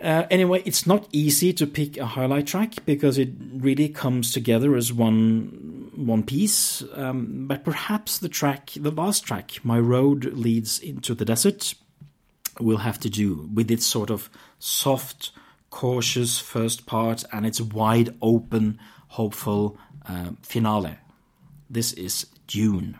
Uh, 0.00 0.26
anyway, 0.30 0.62
it's 0.64 0.86
not 0.86 1.08
easy 1.10 1.52
to 1.52 1.66
pick 1.66 1.96
a 1.96 2.06
highlight 2.06 2.46
track 2.46 2.84
because 2.86 3.18
it 3.18 3.30
really 3.54 3.88
comes 3.88 4.32
together 4.32 4.76
as 4.76 4.92
one 4.92 5.90
one 5.96 6.22
piece. 6.22 6.84
Um, 6.94 7.48
but 7.48 7.64
perhaps 7.64 8.18
the 8.18 8.28
track, 8.28 8.70
the 8.76 8.92
last 8.92 9.24
track, 9.24 9.58
"My 9.64 9.80
Road 9.80 10.26
Leads 10.26 10.78
into 10.78 11.14
the 11.14 11.24
Desert," 11.24 11.74
will 12.60 12.78
have 12.78 12.98
to 13.00 13.10
do 13.10 13.48
with 13.54 13.70
its 13.70 13.86
sort 13.86 14.10
of 14.10 14.30
soft, 14.58 15.30
cautious 15.70 16.38
first 16.38 16.86
part 16.86 17.24
and 17.32 17.46
its 17.46 17.60
wide 17.60 18.14
open, 18.20 18.78
hopeful 19.08 19.78
uh, 20.08 20.30
finale. 20.42 20.96
This 21.70 21.92
is 21.92 22.26
Dune. 22.46 22.98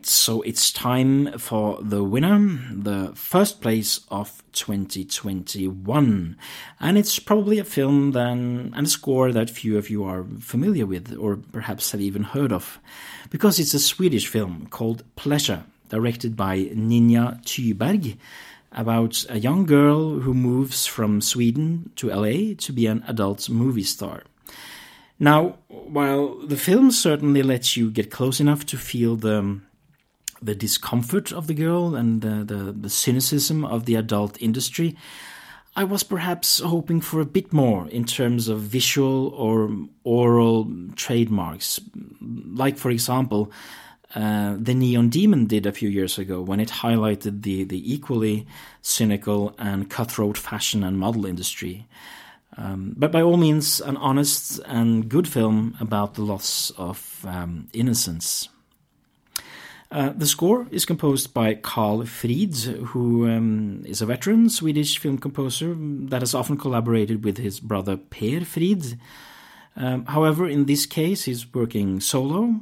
Right, 0.00 0.06
so 0.06 0.40
it's 0.40 0.72
time 0.72 1.36
for 1.38 1.78
the 1.82 2.02
winner, 2.02 2.58
the 2.72 3.12
first 3.14 3.60
place 3.60 4.00
of 4.10 4.42
2021. 4.52 6.36
And 6.80 6.96
it's 6.96 7.18
probably 7.18 7.58
a 7.58 7.64
film 7.64 8.12
then 8.12 8.72
and 8.74 8.86
a 8.86 8.88
score 8.88 9.30
that 9.30 9.50
few 9.50 9.76
of 9.76 9.90
you 9.90 10.04
are 10.04 10.24
familiar 10.38 10.86
with 10.86 11.14
or 11.18 11.36
perhaps 11.36 11.90
have 11.90 12.00
even 12.00 12.22
heard 12.22 12.50
of. 12.50 12.80
Because 13.28 13.58
it's 13.58 13.74
a 13.74 13.78
Swedish 13.78 14.26
film 14.26 14.68
called 14.70 15.04
Pleasure, 15.16 15.64
directed 15.90 16.34
by 16.34 16.70
Ninja 16.72 17.38
Thyberg, 17.44 18.16
about 18.72 19.26
a 19.28 19.38
young 19.38 19.66
girl 19.66 20.20
who 20.20 20.32
moves 20.32 20.86
from 20.86 21.20
Sweden 21.20 21.90
to 21.96 22.08
LA 22.08 22.54
to 22.56 22.72
be 22.72 22.86
an 22.86 23.04
adult 23.06 23.50
movie 23.50 23.82
star. 23.82 24.22
Now, 25.18 25.58
while 25.68 26.36
the 26.38 26.56
film 26.56 26.90
certainly 26.90 27.42
lets 27.42 27.76
you 27.76 27.90
get 27.90 28.10
close 28.10 28.40
enough 28.40 28.64
to 28.64 28.78
feel 28.78 29.16
the 29.16 29.60
the 30.42 30.54
discomfort 30.54 31.32
of 31.32 31.46
the 31.46 31.54
girl 31.54 31.94
and 31.94 32.22
the, 32.22 32.44
the, 32.44 32.72
the 32.72 32.90
cynicism 32.90 33.64
of 33.64 33.84
the 33.84 33.94
adult 33.94 34.40
industry, 34.40 34.96
I 35.76 35.84
was 35.84 36.02
perhaps 36.02 36.60
hoping 36.60 37.00
for 37.00 37.20
a 37.20 37.24
bit 37.24 37.52
more 37.52 37.88
in 37.88 38.04
terms 38.04 38.48
of 38.48 38.60
visual 38.60 39.28
or 39.28 39.70
aural 40.04 40.68
trademarks. 40.96 41.80
Like, 42.20 42.76
for 42.76 42.90
example, 42.90 43.52
uh, 44.14 44.56
the 44.58 44.74
Neon 44.74 45.08
Demon 45.08 45.46
did 45.46 45.66
a 45.66 45.72
few 45.72 45.88
years 45.88 46.18
ago 46.18 46.42
when 46.42 46.58
it 46.58 46.68
highlighted 46.68 47.42
the, 47.42 47.62
the 47.64 47.92
equally 47.92 48.46
cynical 48.82 49.54
and 49.58 49.88
cutthroat 49.88 50.36
fashion 50.36 50.82
and 50.82 50.98
model 50.98 51.26
industry. 51.26 51.86
Um, 52.56 52.94
but 52.96 53.12
by 53.12 53.22
all 53.22 53.36
means, 53.36 53.80
an 53.80 53.96
honest 53.96 54.60
and 54.66 55.08
good 55.08 55.28
film 55.28 55.76
about 55.80 56.14
the 56.14 56.22
loss 56.22 56.72
of 56.76 57.24
um, 57.26 57.68
innocence. 57.72 58.48
Uh, 59.92 60.10
the 60.10 60.26
score 60.26 60.68
is 60.70 60.84
composed 60.84 61.34
by 61.34 61.52
Karl 61.54 62.04
Frid, 62.04 62.54
who 62.90 63.28
um, 63.28 63.82
is 63.84 64.00
a 64.00 64.06
veteran 64.06 64.48
Swedish 64.48 64.98
film 64.98 65.18
composer 65.18 65.74
that 65.76 66.22
has 66.22 66.32
often 66.32 66.56
collaborated 66.56 67.24
with 67.24 67.38
his 67.38 67.58
brother 67.58 67.96
Per 67.96 68.40
Frid. 68.44 68.96
Um, 69.74 70.04
however, 70.06 70.48
in 70.48 70.66
this 70.66 70.86
case, 70.86 71.24
he's 71.24 71.52
working 71.52 71.98
solo, 71.98 72.60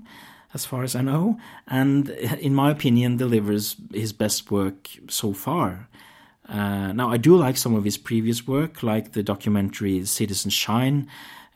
as 0.54 0.64
far 0.64 0.82
as 0.84 0.96
I 0.96 1.02
know, 1.02 1.38
and 1.66 2.08
in 2.08 2.54
my 2.54 2.70
opinion, 2.70 3.18
delivers 3.18 3.76
his 3.92 4.14
best 4.14 4.50
work 4.50 4.88
so 5.08 5.34
far. 5.34 5.88
Uh, 6.48 6.92
now, 6.92 7.10
I 7.10 7.18
do 7.18 7.36
like 7.36 7.58
some 7.58 7.74
of 7.74 7.84
his 7.84 7.98
previous 7.98 8.46
work, 8.46 8.82
like 8.82 9.12
the 9.12 9.22
documentary 9.22 10.02
Citizen 10.06 10.50
Schein, 10.50 11.06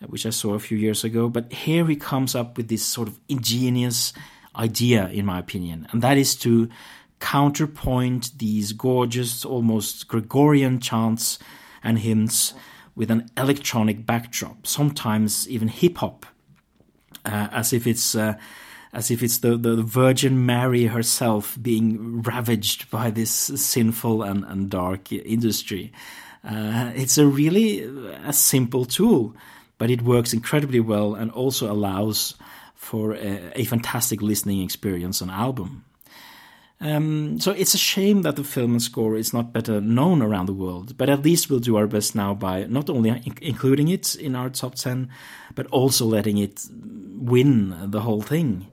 uh, 0.03 0.07
which 0.09 0.27
I 0.27 0.31
saw 0.31 0.53
a 0.53 0.59
few 0.59 0.77
years 0.77 1.03
ago. 1.03 1.31
But 1.31 1.51
here 1.51 1.87
he 1.87 1.97
comes 1.97 2.35
up 2.35 2.59
with 2.59 2.69
this 2.69 2.85
sort 2.85 3.09
of 3.09 3.19
ingenious 3.27 4.13
idea, 4.57 5.09
in 5.09 5.27
my 5.27 5.39
opinion, 5.39 5.89
and 5.91 6.03
that 6.03 6.19
is 6.19 6.37
to 6.37 6.69
counterpoint 7.21 8.37
these 8.39 8.73
gorgeous, 8.73 9.45
almost 9.45 10.09
Gregorian 10.09 10.81
chants 10.81 11.39
and 11.83 12.01
hymns 12.01 12.53
with 12.95 13.11
an 13.11 13.31
electronic 13.37 14.05
backdrop, 14.05 14.67
sometimes 14.67 15.49
even 15.49 15.69
hip 15.69 15.99
hop, 15.99 16.27
uh, 17.25 17.49
as 17.53 17.73
if 17.73 17.87
it's 17.87 18.15
uh, 18.15 18.35
as 18.93 19.11
if 19.11 19.23
it's 19.23 19.39
the, 19.39 19.57
the 19.57 19.83
Virgin 19.83 20.45
Mary 20.45 20.85
herself 20.85 21.57
being 21.63 22.21
ravaged 22.23 22.91
by 22.91 23.11
this 23.11 23.31
sinful 23.31 24.23
and, 24.23 24.45
and 24.45 24.69
dark 24.69 25.11
industry. 25.11 25.93
Uh, 26.45 26.93
it's 26.95 27.17
a 27.17 27.27
really 27.27 27.85
uh, 27.85 28.19
a 28.29 28.33
simple 28.33 28.85
tool, 28.85 29.35
but 29.79 29.91
it 29.91 30.03
works 30.03 30.35
incredibly 30.35 30.81
well 30.81 31.15
and 31.15 31.31
also 31.31 31.73
allows 31.73 32.35
for 32.83 33.15
a, 33.15 33.53
a 33.55 33.65
fantastic 33.65 34.21
listening 34.21 34.61
experience 34.61 35.23
on 35.23 35.31
album. 35.31 35.85
Um, 36.81 37.39
so 37.39 37.53
it's 37.53 37.75
a 37.75 37.79
shame 37.79 38.23
that 38.23 38.35
the 38.35 38.43
film 38.43 38.73
and 38.73 38.83
score 38.83 39.15
is 39.15 39.33
not 39.33 39.53
better 39.53 39.81
known 39.81 40.21
around 40.21 40.47
the 40.47 40.53
world, 40.53 40.99
but 40.99 41.09
at 41.09 41.23
least 41.23 41.49
we'll 41.49 41.61
do 41.61 41.77
our 41.77 41.87
best 41.87 42.17
now 42.17 42.35
by 42.35 42.65
not 42.65 42.91
only 42.91 43.11
in- 43.11 43.39
including 43.41 43.87
it 43.87 44.17
in 44.17 44.35
our 44.35 44.51
top 44.51 44.75
10, 44.75 45.09
but 45.55 45.69
also 45.69 46.05
letting 46.05 46.39
it 46.39 46.67
win 47.15 47.77
the 47.93 48.01
whole 48.01 48.21
thing. 48.21 48.67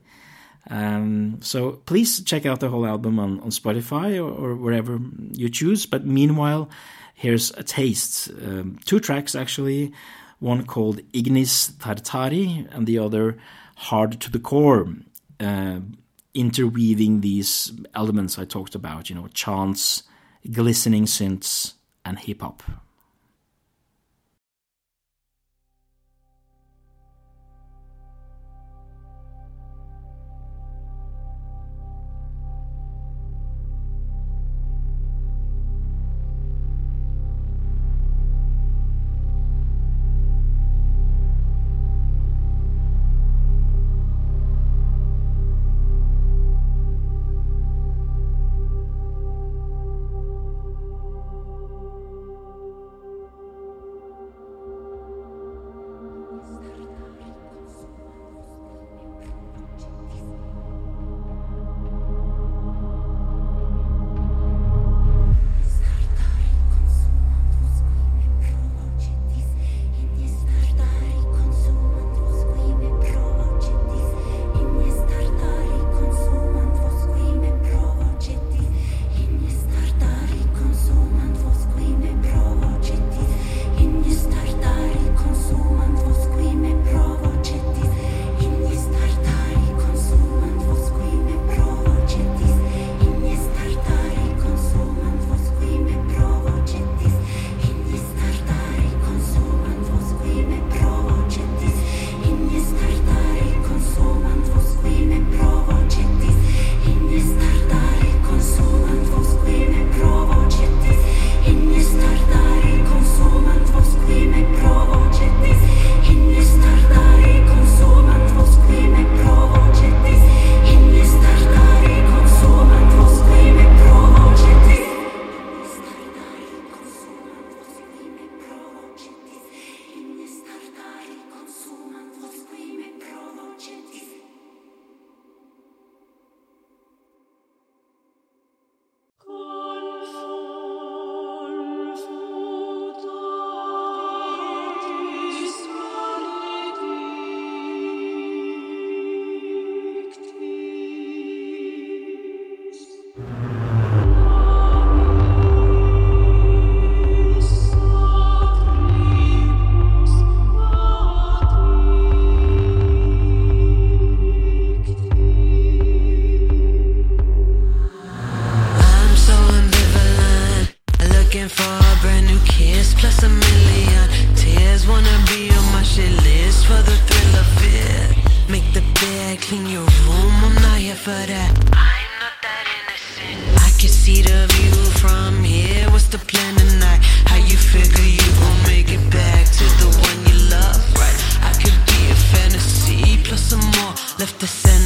Um, 0.71 1.37
so 1.41 1.73
please 1.85 2.23
check 2.23 2.47
out 2.47 2.61
the 2.61 2.69
whole 2.69 2.87
album 2.87 3.19
on, 3.19 3.39
on 3.41 3.51
Spotify 3.51 4.17
or, 4.17 4.31
or, 4.31 4.55
wherever 4.55 4.99
you 5.33 5.49
choose. 5.49 5.85
But 5.85 6.03
meanwhile, 6.03 6.67
here's 7.13 7.51
a 7.51 7.63
taste. 7.63 8.29
Um, 8.43 8.79
two 8.85 8.99
tracks 8.99 9.35
actually, 9.35 9.93
one 10.39 10.65
called 10.65 10.99
Ignis 11.13 11.71
Tartari 11.77 12.67
and 12.71 12.87
the 12.87 12.97
other 12.97 13.37
Hard 13.83 14.19
to 14.19 14.29
the 14.29 14.39
Core, 14.39 14.93
uh, 15.39 15.79
interweaving 16.33 17.21
these 17.21 17.71
elements 17.95 18.37
I 18.37 18.43
talked 18.43 18.75
about, 18.75 19.09
you 19.09 19.15
know, 19.15 19.27
chants, 19.33 20.03
glistening 20.51 21.05
synths, 21.05 21.75
and 22.03 22.19
hip 22.19 22.41
hop. 22.41 22.61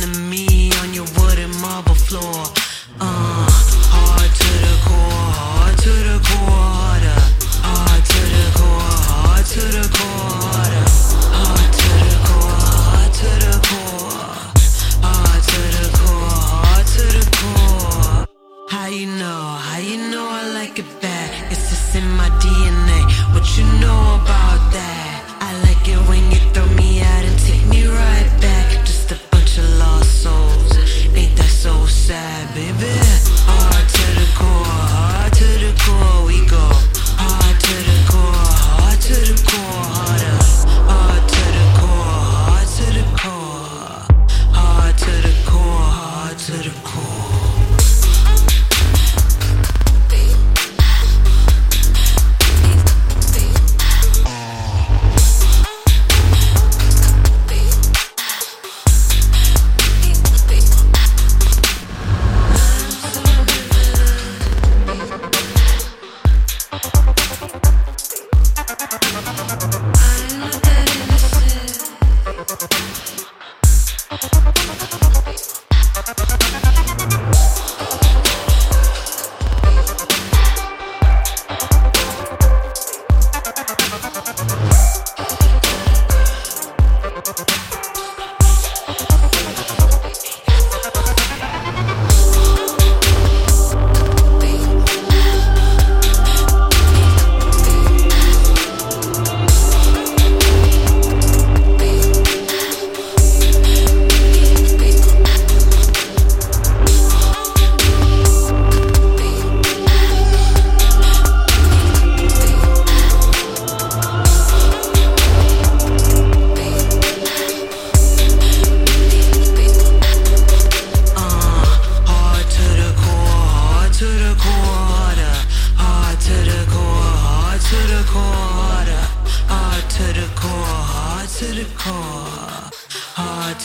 The 0.02 0.08
me 0.08 0.72
on 0.82 0.94
your 0.94 1.06
wooden 1.18 1.52
marble 1.62 1.96
floor. 1.96 2.63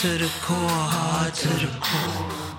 To 0.02 0.06
the 0.06 0.30
core, 0.42 0.56
hard 0.56 1.34
to 1.34 1.48
the 1.48 1.66
core. 1.80 2.56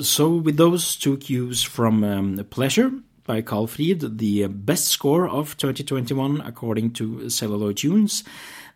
So, 0.00 0.36
with 0.36 0.56
those 0.56 0.96
two 0.96 1.18
cues 1.18 1.62
from 1.62 2.02
um, 2.02 2.46
Pleasure 2.48 2.92
by 3.24 3.42
Karl 3.42 3.66
Frid, 3.66 4.16
the 4.16 4.46
best 4.46 4.86
score 4.86 5.28
of 5.28 5.54
2021 5.58 6.40
according 6.40 6.92
to 6.94 7.28
Celluloid 7.28 7.76
Tunes, 7.76 8.24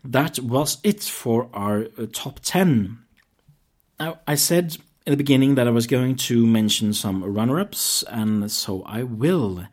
that 0.03 0.37
was 0.37 0.77
it 0.83 1.01
for 1.01 1.49
our 1.55 1.87
uh, 1.97 2.05
top 2.13 2.39
10. 2.41 2.99
Now, 3.99 4.19
I 4.27 4.35
said 4.35 4.77
in 5.07 5.13
the 5.13 5.17
beginning 5.17 5.55
that 5.55 5.67
I 5.67 5.71
was 5.71 5.87
going 5.87 6.17
to 6.17 6.45
mention 6.45 6.93
some 6.93 7.23
runner 7.23 7.59
ups, 7.59 8.03
and 8.03 8.51
so 8.51 8.83
I 8.83 9.01
will. 9.01 9.65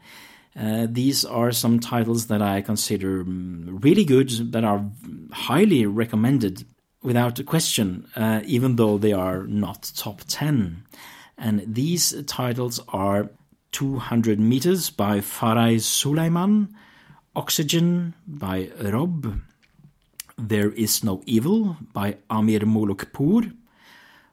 Uh, 0.59 0.86
these 0.88 1.24
are 1.24 1.52
some 1.52 1.78
titles 1.80 2.28
that 2.28 2.40
I 2.40 2.62
consider 2.62 3.24
mm, 3.24 3.84
really 3.84 4.04
good, 4.04 4.52
that 4.52 4.64
are 4.64 4.84
highly 5.32 5.84
recommended 5.84 6.64
without 7.02 7.38
a 7.38 7.44
question, 7.44 8.09
uh, 8.16 8.40
even 8.46 8.76
though 8.76 8.96
they 8.96 9.12
are 9.12 9.44
not 9.46 9.92
top 9.94 10.22
10. 10.26 10.82
And 11.36 11.62
these 11.66 12.14
titles 12.26 12.80
are 12.88 13.30
200 13.72 14.40
Meters 14.40 14.88
by 14.88 15.18
Faraj 15.18 15.82
Suleiman, 15.82 16.74
Oxygen 17.34 18.14
by 18.26 18.70
Rob, 18.80 19.40
There 20.38 20.72
Is 20.72 21.04
No 21.04 21.22
Evil 21.26 21.76
by 21.92 22.16
Amir 22.30 22.61
Molookpour, 22.61 23.54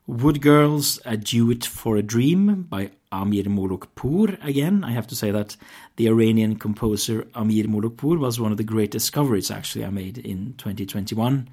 Wood 0.08 0.42
Girls, 0.42 1.00
A 1.04 1.18
Duet 1.18 1.66
for 1.66 1.98
a 1.98 2.02
Dream 2.02 2.64
by 2.70 2.92
Amir 3.14 3.44
Molookpour. 3.44 4.44
Again, 4.44 4.84
I 4.84 4.92
have 4.92 5.08
to 5.08 5.16
say 5.16 5.32
that 5.32 5.56
the 5.98 6.08
Iranian 6.08 6.56
composer 6.56 7.28
Amir 7.36 7.66
Molookpour 7.66 8.18
was 8.20 8.40
one 8.40 8.52
of 8.52 8.58
the 8.58 8.64
great 8.64 8.92
discoveries 8.92 9.52
actually 9.52 9.86
I 9.86 9.90
made 9.90 10.18
in 10.18 10.56
2021. 10.58 11.48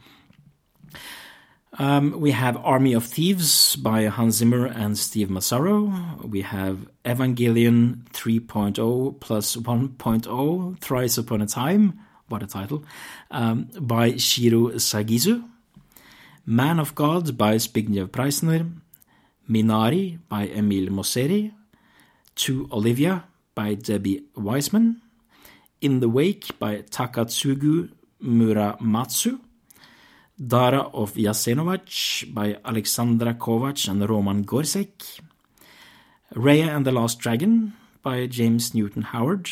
Um, 1.78 2.20
we 2.20 2.32
have 2.32 2.56
Army 2.56 2.94
of 2.94 3.04
Thieves 3.04 3.76
by 3.76 4.06
Hans 4.06 4.36
Zimmer 4.36 4.66
and 4.66 4.98
Steve 4.98 5.28
Mazzaro. 5.28 6.24
We 6.24 6.42
have 6.42 6.88
Evangelion 7.04 8.04
3.0 8.12 9.20
plus 9.20 9.56
1.0, 9.56 10.78
Thrice 10.80 11.18
Upon 11.18 11.42
a 11.42 11.46
Time, 11.46 12.00
what 12.28 12.42
a 12.42 12.46
title, 12.46 12.84
um, 13.30 13.68
by 13.78 14.16
Shiro 14.16 14.70
Sagisu. 14.72 15.44
Man 16.44 16.80
of 16.80 16.94
God 16.94 17.38
by 17.38 17.54
Zbigniew 17.56 18.08
Preisner. 18.08 18.80
Minari 19.49 20.18
by 20.28 20.49
Emile 20.49 20.91
Mosseri. 20.91 21.53
To 22.36 22.68
Olivia 22.72 23.24
by 23.55 23.74
Debbie 23.74 24.24
Wiseman. 24.34 25.01
In 25.80 26.01
the 26.01 26.09
Wake 26.09 26.59
by 26.59 26.82
Takatsugu 26.82 27.91
Muramatsu. 28.22 29.41
Dara 30.47 30.88
of 30.95 31.14
Jasenovac 31.14 32.32
by 32.32 32.57
Alexandra 32.64 33.34
Kovac 33.34 33.88
and 33.88 34.09
Roman 34.09 34.45
Gorsek. 34.45 35.20
Raya 36.34 36.68
and 36.74 36.86
the 36.86 36.93
Last 36.93 37.18
Dragon 37.18 37.74
by 38.03 38.26
James 38.26 38.74
Newton 38.74 39.03
Howard. 39.03 39.51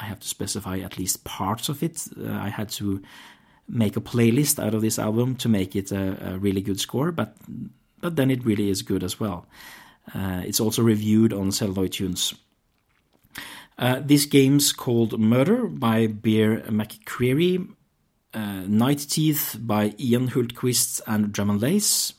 I 0.00 0.04
have 0.04 0.20
to 0.20 0.28
specify 0.28 0.78
at 0.78 0.98
least 0.98 1.24
parts 1.24 1.68
of 1.68 1.82
it. 1.82 2.08
Uh, 2.18 2.32
I 2.32 2.48
had 2.48 2.70
to 2.70 3.02
make 3.68 3.96
a 3.96 4.00
playlist 4.00 4.62
out 4.62 4.74
of 4.74 4.80
this 4.80 4.98
album 4.98 5.36
to 5.36 5.48
make 5.48 5.76
it 5.76 5.92
a, 5.92 6.32
a 6.32 6.38
really 6.38 6.60
good 6.60 6.80
score, 6.80 7.12
but 7.12 7.36
but 8.00 8.16
then 8.16 8.30
it 8.30 8.44
really 8.44 8.70
is 8.70 8.82
good 8.82 9.02
as 9.02 9.20
well. 9.20 9.46
Uh, 10.14 10.42
it's 10.44 10.60
also 10.60 10.82
reviewed 10.82 11.32
on 11.32 11.52
Celluloid 11.52 11.92
Tunes. 11.92 12.34
Uh, 13.78 14.00
this 14.04 14.26
game's 14.26 14.72
called 14.72 15.18
Murder 15.18 15.66
by 15.66 16.06
Bear 16.06 16.60
McCreary. 16.62 17.68
Uh, 18.32 18.62
Night 18.66 19.06
Teeth 19.08 19.56
by 19.58 19.94
Ian 19.98 20.28
Hultquist 20.28 21.00
and 21.06 21.32
Drum 21.32 21.50
and 21.50 21.60
Lace. 21.60 22.12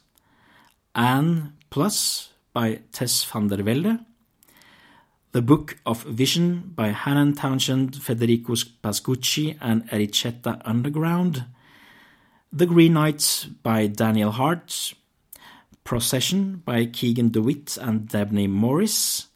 Anne 0.95 1.53
Plus 1.69 2.29
by 2.53 2.81
Tess 2.91 3.23
van 3.23 3.47
der 3.47 3.63
Velde. 3.63 3.99
The 5.31 5.41
Book 5.41 5.77
of 5.85 6.03
Vision 6.03 6.73
by 6.75 6.91
Hanan 6.91 7.35
Townshend, 7.35 7.95
Federico 7.95 8.53
Pascucci, 8.83 9.57
and 9.61 9.87
Ericetta 9.89 10.61
Underground. 10.65 11.45
The 12.51 12.65
Green 12.65 12.93
Knight 12.93 13.47
by 13.63 13.87
Daniel 13.87 14.31
Hart. 14.31 14.93
Procession 15.83 16.61
by 16.65 16.85
Keegan 16.85 17.29
DeWitt 17.29 17.77
and 17.77 18.07
Dabney 18.07 18.47
Morris. 18.47 19.27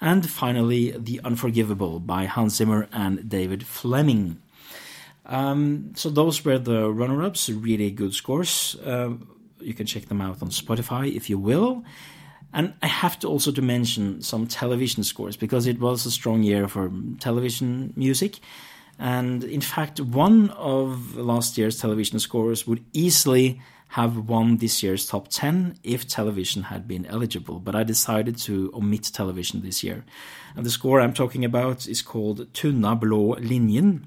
And 0.00 0.28
finally, 0.28 0.90
The 0.90 1.20
Unforgivable 1.24 2.00
by 2.00 2.26
Hans 2.26 2.56
Zimmer 2.56 2.88
and 2.92 3.28
David 3.28 3.66
Fleming. 3.66 4.42
Um, 5.24 5.92
so 5.94 6.10
those 6.10 6.44
were 6.44 6.58
the 6.58 6.90
runner-ups, 6.90 7.48
really 7.50 7.90
good 7.90 8.14
scores. 8.14 8.76
Uh, 8.84 9.14
you 9.60 9.74
can 9.74 9.86
check 9.86 10.06
them 10.06 10.20
out 10.20 10.42
on 10.42 10.50
Spotify 10.50 11.14
if 11.14 11.28
you 11.30 11.38
will. 11.38 11.82
And 12.52 12.74
I 12.82 12.86
have 12.86 13.18
to 13.20 13.28
also 13.28 13.52
to 13.52 13.62
mention 13.62 14.22
some 14.22 14.46
television 14.46 15.02
scores 15.02 15.36
because 15.36 15.66
it 15.66 15.80
was 15.80 16.06
a 16.06 16.10
strong 16.10 16.42
year 16.42 16.68
for 16.68 16.90
television 17.20 17.92
music. 17.96 18.38
And 18.98 19.44
in 19.44 19.60
fact, 19.60 20.00
one 20.00 20.50
of 20.50 21.16
last 21.16 21.58
year's 21.58 21.78
television 21.78 22.18
scores 22.18 22.66
would 22.66 22.84
easily 22.92 23.60
have 23.88 24.28
won 24.28 24.56
this 24.58 24.82
year's 24.82 25.06
top 25.06 25.28
10 25.28 25.76
if 25.82 26.06
television 26.06 26.64
had 26.64 26.86
been 26.88 27.06
eligible. 27.06 27.60
But 27.60 27.74
I 27.74 27.84
decided 27.84 28.36
to 28.38 28.70
omit 28.74 29.10
television 29.12 29.62
this 29.62 29.84
year. 29.84 30.04
And 30.54 30.66
the 30.66 30.70
score 30.70 31.00
I'm 31.00 31.14
talking 31.14 31.44
about 31.44 31.86
is 31.86 32.02
called 32.02 32.52
Tunna 32.52 32.98
blå 32.98 33.36
linjen, 33.38 34.04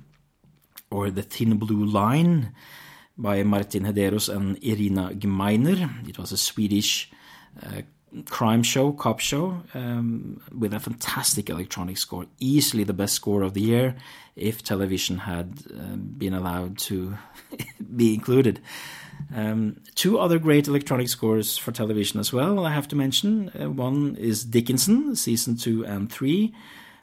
or 0.91 1.09
The 1.09 1.21
Thin 1.21 1.57
Blue 1.57 1.85
Line, 1.85 2.53
by 3.17 3.43
Martin 3.43 3.83
Hederos 3.83 4.29
and 4.29 4.57
Irina 4.63 5.11
Gmeyner. 5.13 6.07
It 6.07 6.17
was 6.17 6.31
a 6.31 6.37
Swedish 6.37 7.11
uh, 7.61 7.81
crime 8.25 8.63
show, 8.63 8.93
cop 8.93 9.19
show, 9.19 9.61
um, 9.73 10.41
with 10.57 10.73
a 10.73 10.79
fantastic 10.79 11.49
electronic 11.49 11.97
score. 11.97 12.25
Easily 12.39 12.83
the 12.83 12.93
best 12.93 13.13
score 13.15 13.43
of 13.43 13.53
the 13.53 13.61
year 13.61 13.95
if 14.35 14.63
television 14.63 15.19
had 15.19 15.59
uh, 15.77 15.95
been 15.95 16.33
allowed 16.33 16.77
to 16.77 17.17
be 17.95 18.13
included. 18.13 18.61
Um, 19.35 19.77
two 19.95 20.19
other 20.19 20.39
great 20.39 20.67
electronic 20.67 21.07
scores 21.07 21.57
for 21.57 21.71
television 21.71 22.19
as 22.19 22.33
well, 22.33 22.65
I 22.65 22.71
have 22.71 22.87
to 22.89 22.95
mention. 22.95 23.51
Uh, 23.59 23.69
one 23.69 24.15
is 24.15 24.43
Dickinson, 24.43 25.15
season 25.15 25.57
two 25.57 25.85
and 25.85 26.11
three, 26.11 26.53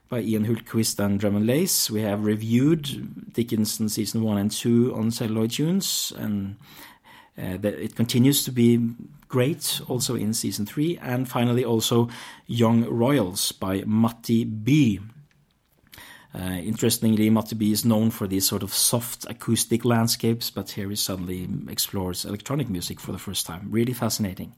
by 0.09 0.21
Ian 0.21 0.47
Hultquist 0.47 0.99
and 0.99 1.21
Drum 1.21 1.37
and 1.37 1.47
Lace. 1.47 1.91
We 1.91 2.03
have 2.03 2.25
reviewed 2.25 3.33
Dickinson 3.33 3.89
season 3.89 4.23
one 4.23 4.39
and 4.39 4.51
two 4.51 4.95
on 4.95 5.11
Celluloid 5.11 5.53
Tunes, 5.53 6.13
and 6.17 6.57
uh, 7.39 7.59
it 7.63 7.95
continues 7.95 8.45
to 8.45 8.51
be 8.51 8.81
great 9.29 9.81
also 9.89 10.15
in 10.15 10.33
season 10.33 10.67
three. 10.67 10.99
And 10.99 11.29
finally, 11.29 11.65
also 11.65 12.09
Young 12.47 12.85
Royals 12.85 13.53
by 13.53 13.85
Matti 13.87 14.45
Bye. 14.45 15.01
Uh, 16.37 16.61
interestingly, 16.63 17.31
Matti 17.31 17.55
Bye 17.55 17.73
is 17.73 17.85
known 17.85 18.11
for 18.11 18.27
these 18.27 18.47
sort 18.47 18.63
of 18.63 18.75
soft 18.75 19.25
acoustic 19.29 19.85
landscapes, 19.85 20.51
but 20.51 20.71
here 20.71 20.91
he 20.91 20.97
suddenly 20.97 21.49
explores 21.69 22.27
electronic 22.27 22.69
music 22.69 23.01
for 23.01 23.13
the 23.13 23.19
first 23.19 23.47
time. 23.47 23.69
Really 23.71 23.95
fascinating. 23.95 24.55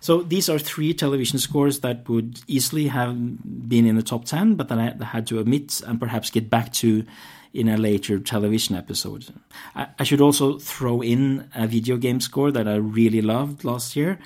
So 0.00 0.22
these 0.22 0.48
are 0.48 0.58
three 0.58 0.92
television 0.92 1.38
scores 1.38 1.80
that 1.80 2.08
would 2.08 2.40
easily 2.48 2.88
have 2.88 3.16
been 3.68 3.86
in 3.86 3.96
the 3.96 4.02
top 4.02 4.24
10, 4.24 4.56
but 4.56 4.68
that 4.68 4.78
I 4.78 5.04
had 5.04 5.26
to 5.28 5.38
omit 5.38 5.80
and 5.86 6.00
perhaps 6.00 6.30
get 6.30 6.50
back 6.50 6.72
to 6.74 7.04
in 7.54 7.68
a 7.68 7.76
later 7.76 8.18
television 8.18 8.74
episode. 8.74 9.32
I, 9.76 9.86
I 9.98 10.04
should 10.04 10.20
also 10.20 10.58
throw 10.58 11.00
in 11.00 11.48
a 11.54 11.68
video 11.68 11.96
game 11.96 12.20
score 12.20 12.50
that 12.50 12.66
I 12.66 12.74
really 12.74 13.22
loved 13.22 13.62
last 13.62 13.94
year. 13.94 14.18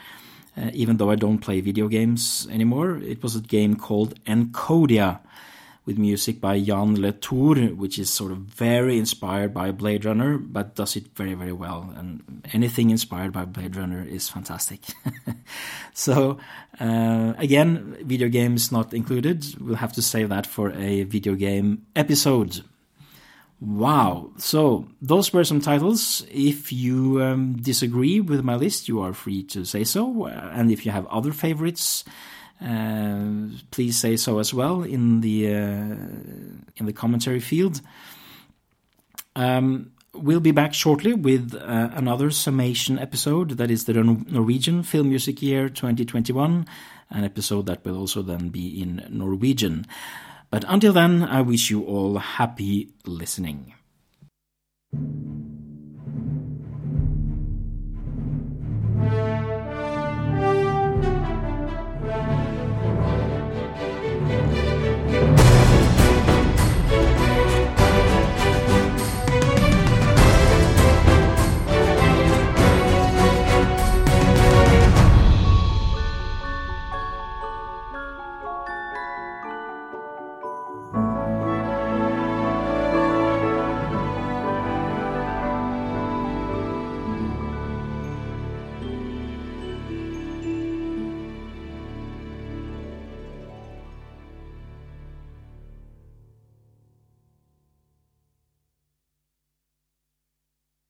Uh, 0.57 0.71
even 0.73 0.97
though 0.97 1.11
I 1.11 1.17
don't 1.17 1.39
play 1.39 1.61
video 1.61 1.87
games 1.87 2.49
anymore, 2.51 2.97
it 2.97 3.23
was 3.23 3.37
a 3.37 3.41
game 3.41 3.77
called 3.77 4.19
Encodya 4.25 5.21
with 5.89 5.97
music 5.97 6.39
by 6.39 6.61
Jan 6.61 6.97
Letour, 6.97 7.57
which 7.75 7.99
is 7.99 8.11
sort 8.11 8.31
of 8.31 8.41
very 8.41 8.99
inspired 8.99 9.55
by 9.55 9.71
Blade 9.71 10.05
Runner, 10.05 10.37
but 10.37 10.75
does 10.75 10.97
it 10.97 11.07
very, 11.17 11.33
very 11.33 11.55
well. 11.55 11.95
And 11.97 12.47
anything 12.53 12.91
inspired 12.91 13.33
by 13.33 13.47
Blade 13.47 13.75
Runner 13.75 14.05
is 14.05 14.29
fantastic. 14.29 14.83
so, 15.95 16.37
uh, 16.79 17.33
again, 17.39 17.97
video 18.03 18.29
games 18.29 18.71
not 18.71 18.93
included. 18.93 19.47
We'll 19.59 19.77
have 19.77 19.95
to 19.95 20.03
save 20.03 20.29
that 20.29 20.47
for 20.47 20.73
a 20.73 21.05
video 21.05 21.35
game 21.35 21.87
episode. 21.97 22.61
Wow. 23.59 24.33
So 24.37 24.89
those 25.01 25.33
were 25.33 25.43
some 25.43 25.63
titles. 25.63 26.23
If 26.31 26.71
you 26.71 27.23
um, 27.23 27.57
disagree 27.57 28.21
with 28.21 28.45
my 28.45 28.57
list, 28.57 28.89
you 28.89 29.01
are 29.01 29.15
free 29.15 29.43
to 29.45 29.65
say 29.65 29.85
so. 29.85 30.27
And 30.27 30.71
if 30.71 30.85
you 30.85 30.93
have 30.93 31.07
other 31.07 31.33
favorites, 31.33 32.05
please 33.71 33.99
say 33.99 34.17
so 34.17 34.39
as 34.39 34.53
well 34.53 34.83
in 34.83 35.21
the 35.21 35.49
uh, 35.49 35.95
in 36.77 36.87
the 36.87 36.93
commentary 36.93 37.41
field. 37.41 37.81
Um, 39.37 39.93
we'll 40.13 40.41
be 40.41 40.51
back 40.51 40.75
shortly 40.75 41.15
with 41.15 41.55
uh, 41.55 41.91
another 41.93 42.31
summation 42.31 42.99
episode. 42.99 43.51
That 43.53 43.71
is 43.71 43.85
the 43.85 43.95
Norwegian 43.95 44.83
Film 44.83 45.09
Music 45.09 45.41
Year 45.43 45.69
2021, 45.69 46.67
an 47.11 47.25
episode 47.25 47.67
that 47.67 47.85
will 47.85 47.97
also 47.97 48.23
then 48.23 48.49
be 48.49 48.81
in 48.81 49.07
Norwegian. 49.11 49.87
But 50.51 50.65
until 50.67 50.93
then, 50.93 51.23
I 51.23 51.43
wish 51.43 51.71
you 51.71 51.85
all 51.85 52.19
happy 52.19 52.91
listening. 53.05 53.75